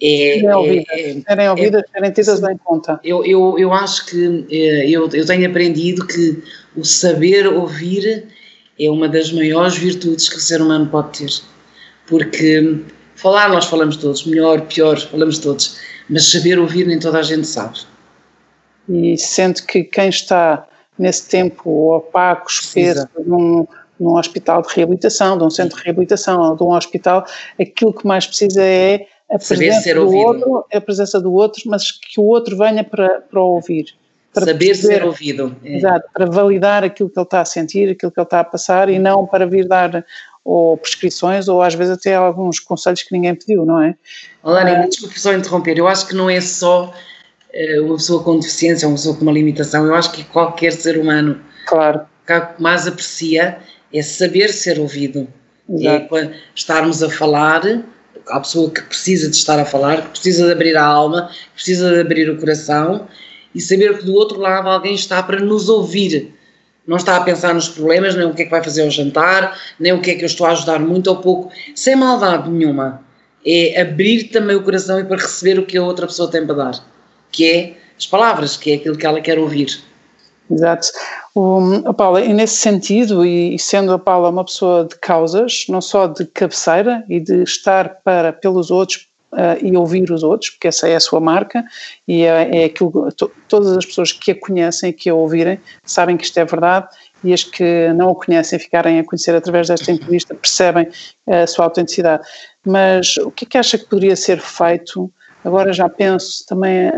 [0.01, 2.99] É, serem ouvidas, é, serem, ouvidas, é, serem tidas em conta.
[3.03, 6.41] Eu, eu, eu acho que é, eu, eu tenho aprendido que
[6.75, 8.27] o saber ouvir
[8.79, 11.31] é uma das maiores virtudes que o ser humano pode ter.
[12.07, 12.79] Porque
[13.15, 15.77] falar nós falamos todos, melhor, pior, falamos todos,
[16.09, 17.79] mas saber ouvir nem toda a gente sabe.
[18.88, 20.65] E sente que quem está
[20.97, 23.67] nesse tempo opaco, espesso, num,
[23.99, 27.25] num hospital de reabilitação, de um centro de reabilitação ou de um hospital,
[27.59, 30.26] aquilo que mais precisa é a presença do ouvido.
[30.26, 33.96] outro, a presença do outro, mas que o outro venha para, para ouvir.
[34.34, 35.56] Para Saber perceber, ser ouvido.
[35.63, 35.77] É.
[35.77, 38.90] Exato, para validar aquilo que ele está a sentir, aquilo que ele está a passar
[38.90, 40.06] e não para vir dar
[40.44, 43.96] ou prescrições ou às vezes até alguns conselhos que ninguém pediu, não é?
[44.42, 48.40] Olá, ah, desculpe só interromper, eu acho que não é só uh, uma pessoa com
[48.40, 52.88] deficiência, uma pessoa com uma limitação, eu acho que qualquer ser humano claro que mais
[52.88, 53.60] aprecia
[53.94, 55.27] é saber ser ouvido.
[55.67, 56.17] Exato.
[56.17, 57.62] É estarmos a falar,
[58.30, 61.92] a pessoa que precisa de estar a falar, que precisa de abrir a alma, precisa
[61.92, 63.08] de abrir o coração
[63.54, 66.34] e saber que do outro lado alguém está para nos ouvir.
[66.88, 69.60] Não está a pensar nos problemas, nem o que é que vai fazer ao jantar,
[69.80, 73.04] nem o que é que eu estou a ajudar muito ou pouco, sem maldade nenhuma.
[73.46, 76.56] É abrir também o coração e para receber o que a outra pessoa tem para
[76.56, 76.86] dar,
[77.32, 79.84] que é as palavras, que é aquilo que ela quer ouvir.
[80.50, 80.87] Exato.
[81.35, 85.79] O, a Paula, e nesse sentido, e, sendo a Paula uma pessoa de causas, não
[85.79, 90.67] só de cabeceira e de estar para pelos outros uh, e ouvir os outros, porque
[90.67, 91.63] essa é a sua marca
[92.08, 96.17] e é, é aquilo to, todas as pessoas que a conhecem que a ouvirem sabem
[96.17, 96.87] que isto é verdade
[97.23, 100.87] e as que não a conhecem ficarem a conhecer através desta entrevista percebem
[101.27, 102.23] a sua autenticidade.
[102.65, 105.12] Mas o que é que acha que poderia ser feito
[105.44, 106.92] Agora já penso também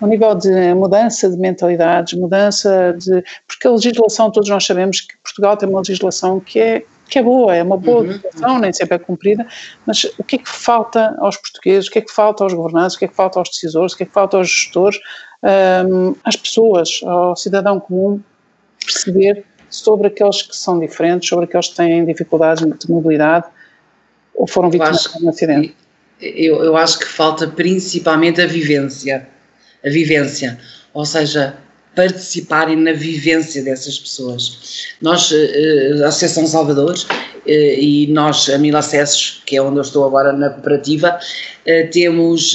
[0.00, 3.24] ao nível de mudança de mentalidades, mudança de.
[3.48, 7.22] Porque a legislação, todos nós sabemos que Portugal tem uma legislação que é, que é
[7.22, 8.06] boa, é uma boa uhum.
[8.06, 9.44] legislação, nem sempre é cumprida,
[9.84, 12.94] mas o que é que falta aos portugueses, o que é que falta aos governantes,
[12.94, 15.00] o que é que falta aos decisores, o que é que falta aos gestores,
[15.88, 18.20] um, às pessoas, ao cidadão comum,
[18.84, 23.46] perceber sobre aqueles que são diferentes, sobre aqueles que têm dificuldades de mobilidade
[24.34, 25.76] ou foram vítimas de um acidente?
[26.20, 29.28] Eu, eu acho que falta principalmente a vivência.
[29.84, 30.58] A vivência.
[30.92, 31.56] Ou seja,
[31.94, 34.86] participarem na vivência dessas pessoas.
[35.00, 36.94] Nós, eh, a Associação Salvador,
[37.46, 41.18] eh, e nós, a Mil Acessos, que é onde eu estou agora na cooperativa,
[41.66, 42.54] eh, temos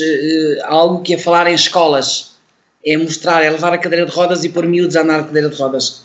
[0.64, 2.36] algo que é falar em escolas,
[2.86, 5.50] é mostrar, é levar a cadeira de rodas e pôr miúdos a andar de cadeira
[5.50, 6.02] de rodas,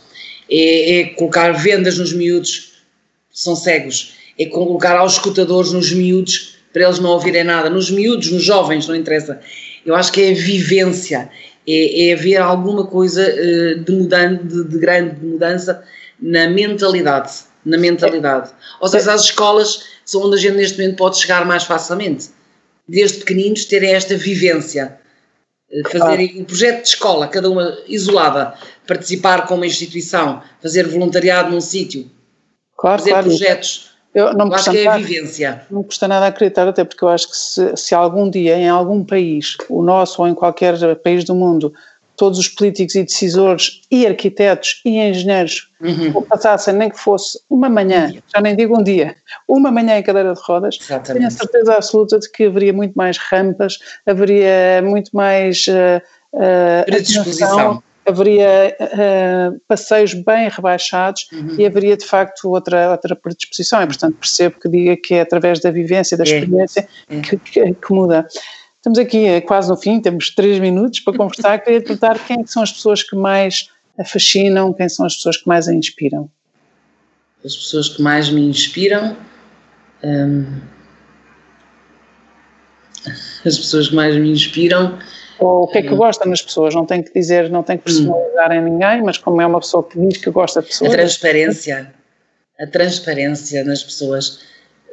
[0.50, 2.72] é, é colocar vendas nos miúdos
[3.32, 8.30] são cegos, é colocar aos escutadores nos miúdos para eles não ouvirem nada, nos miúdos,
[8.30, 9.40] nos jovens, não interessa.
[9.84, 11.30] Eu acho que é a vivência,
[11.66, 15.82] é, é haver alguma coisa uh, de, mudan de, de grande mudança
[16.20, 17.32] na mentalidade,
[17.64, 18.50] na mentalidade.
[18.80, 22.30] Ou seja, as escolas são onde a gente neste momento pode chegar mais facilmente.
[22.88, 24.98] Desde pequeninos terem esta vivência,
[25.70, 28.54] eh, fazerem um projeto de escola, cada uma isolada,
[28.86, 32.10] participar com uma instituição, fazer voluntariado num sítio,
[32.76, 33.28] claro, fazer claro.
[33.28, 35.62] projetos eu não eu acho que é a vivência.
[35.70, 39.04] Não custa nada acreditar, até porque eu acho que se, se algum dia em algum
[39.04, 41.72] país, o nosso ou em qualquer país do mundo,
[42.16, 46.20] todos os políticos e decisores e arquitetos e engenheiros uhum.
[46.22, 49.16] passassem nem que fosse uma manhã, já nem digo um dia,
[49.48, 51.12] uma manhã em cadeira de rodas, Exatamente.
[51.14, 56.02] tenho a certeza absoluta de que haveria muito mais rampas, haveria muito mais uh,
[56.34, 61.56] uh, predisposição haveria uh, passeios bem rebaixados uhum.
[61.58, 63.82] e haveria de facto outra, outra predisposição.
[63.82, 66.26] E, portanto, percebo que diga que é através da vivência, da é.
[66.26, 67.20] experiência, é.
[67.20, 68.26] Que, que, que, muda.
[68.76, 71.58] Estamos aqui eh, quase no fim, temos três minutos para conversar.
[71.64, 75.48] Queria perguntar quem são as pessoas que mais a fascinam, quem são as pessoas que
[75.48, 76.30] mais a inspiram?
[77.44, 79.16] As pessoas que mais me inspiram.
[80.02, 80.60] Hum,
[83.44, 84.98] as pessoas que mais me inspiram
[85.40, 87.84] ou o que é que gosta nas pessoas, não tem que dizer, não tem que
[87.84, 90.92] personalizar em ninguém, mas como é uma pessoa que diz que gosta de pessoas.
[90.92, 91.94] A transparência,
[92.58, 94.40] a transparência nas pessoas,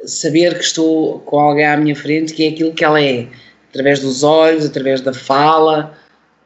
[0.04, 3.26] saber que estou com alguém à minha frente que é aquilo que ela é,
[3.70, 5.94] através dos olhos, através da fala,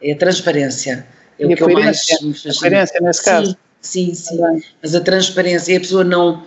[0.03, 1.07] é a transparência.
[1.39, 2.51] É e o que eu mais me fascina.
[2.51, 3.57] A coerência nesse caso.
[3.81, 4.63] Sim, sim, sim.
[4.83, 6.45] Mas a transparência, e a pessoa não.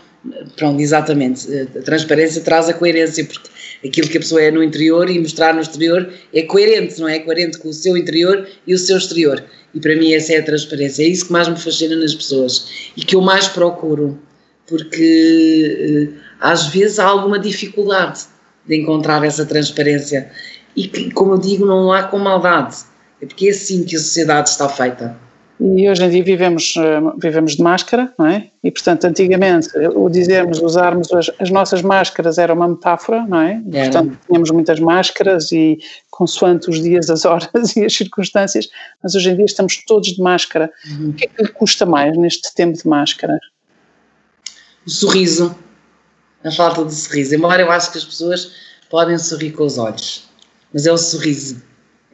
[0.55, 1.47] Pronto, exatamente.
[1.77, 3.49] A transparência traz a coerência, porque
[3.87, 7.19] aquilo que a pessoa é no interior e mostrar no exterior é coerente, não é?
[7.19, 9.43] Coerente com o seu interior e o seu exterior.
[9.73, 11.03] E para mim essa é a transparência.
[11.03, 14.19] É isso que mais me fascina nas pessoas e que eu mais procuro,
[14.67, 18.21] porque eh, às vezes há alguma dificuldade
[18.65, 20.31] de encontrar essa transparência
[20.75, 22.77] e que, como eu digo, não há com maldade.
[23.21, 25.17] É porque é assim que a sociedade está feita.
[25.59, 28.49] E hoje em dia vivemos, eh, vivemos de máscara, não é?
[28.61, 33.61] E portanto, antigamente, o dizermos, usarmos as, as nossas máscaras era uma metáfora, não é?
[33.71, 33.83] é.
[33.83, 35.77] Portanto, tínhamos muitas máscaras e
[36.11, 38.67] consoante os dias, as horas e as circunstâncias,
[39.01, 40.69] mas hoje em dia estamos todos de máscara.
[40.89, 41.09] Uhum.
[41.09, 43.39] O que é que lhe custa mais neste tempo de máscara?
[44.85, 45.55] O sorriso,
[46.43, 47.33] a falta de sorriso.
[47.33, 48.51] Embora eu acho que as pessoas
[48.89, 50.27] podem sorrir com os olhos,
[50.73, 51.63] mas é o sorriso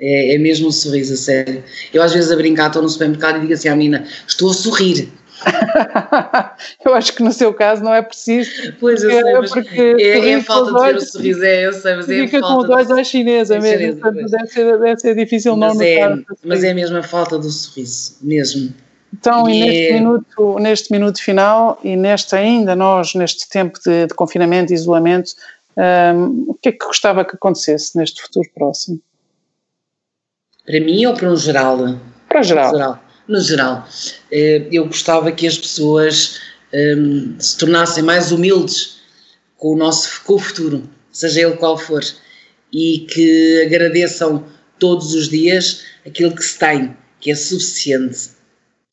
[0.01, 1.63] é, é mesmo um sorriso, a sério.
[1.93, 4.53] Eu às vezes a brincar, estou no supermercado e digo assim à menina, estou a
[4.53, 5.09] sorrir.
[6.85, 8.73] eu acho que no seu caso não é preciso.
[8.79, 11.73] Pois eu sei, mas porque é, é a falta de ver o sorriso, é, eu
[11.73, 12.47] sei, mas é a falta.
[12.47, 16.25] com os olhos à chinesa mesmo, deve, ser, deve ser difícil mas não é, notar.
[16.43, 18.73] Mas é mesmo a falta do sorriso, mesmo.
[19.13, 19.93] Então, e, e neste, é...
[19.93, 25.31] minuto, neste minuto final, e neste ainda, nós, neste tempo de, de confinamento e isolamento,
[25.77, 29.01] um, o que é que gostava que acontecesse neste futuro próximo?
[30.65, 31.99] Para mim ou para um geral?
[32.29, 32.71] Para geral.
[32.71, 33.03] geral.
[33.27, 33.87] no geral.
[34.31, 36.39] Eh, eu gostava que as pessoas
[36.73, 39.01] um, se tornassem mais humildes
[39.57, 42.03] com o nosso com o futuro, seja ele qual for,
[42.71, 44.45] e que agradeçam
[44.79, 48.31] todos os dias aquilo que se tem, que é suficiente.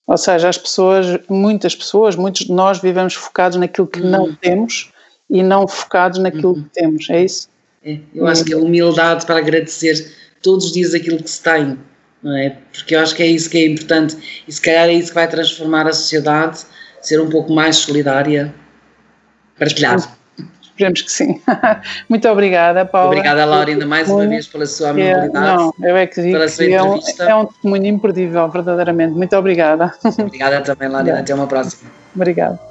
[0.07, 4.11] Ou seja, as pessoas, muitas pessoas, muitos de nós vivemos focados naquilo que uhum.
[4.11, 4.91] não temos
[5.31, 6.63] e não focados naquilo uhum.
[6.63, 7.49] que temos, é isso?
[7.85, 10.13] É, eu acho que a humildade para agradecer
[10.43, 11.79] todos os dias aquilo que se tem,
[12.23, 12.57] não é?
[12.73, 15.15] Porque eu acho que é isso que é importante e se calhar é isso que
[15.15, 16.61] vai transformar a sociedade,
[17.01, 18.55] ser um pouco mais solidária,
[19.59, 20.05] partilhada.
[20.63, 21.41] Esperemos que sim.
[22.09, 23.09] Muito obrigada, Paula.
[23.09, 25.37] Obrigada, Laura, ainda mais uma vez pela sua amabilidade.
[25.37, 29.13] É, não, eu é que digo que é um, é um testemunho imperdível, verdadeiramente.
[29.15, 29.93] Muito obrigada.
[30.19, 31.19] Obrigada também, Laura.
[31.19, 31.91] Até uma próxima.
[32.15, 32.68] Obrigada.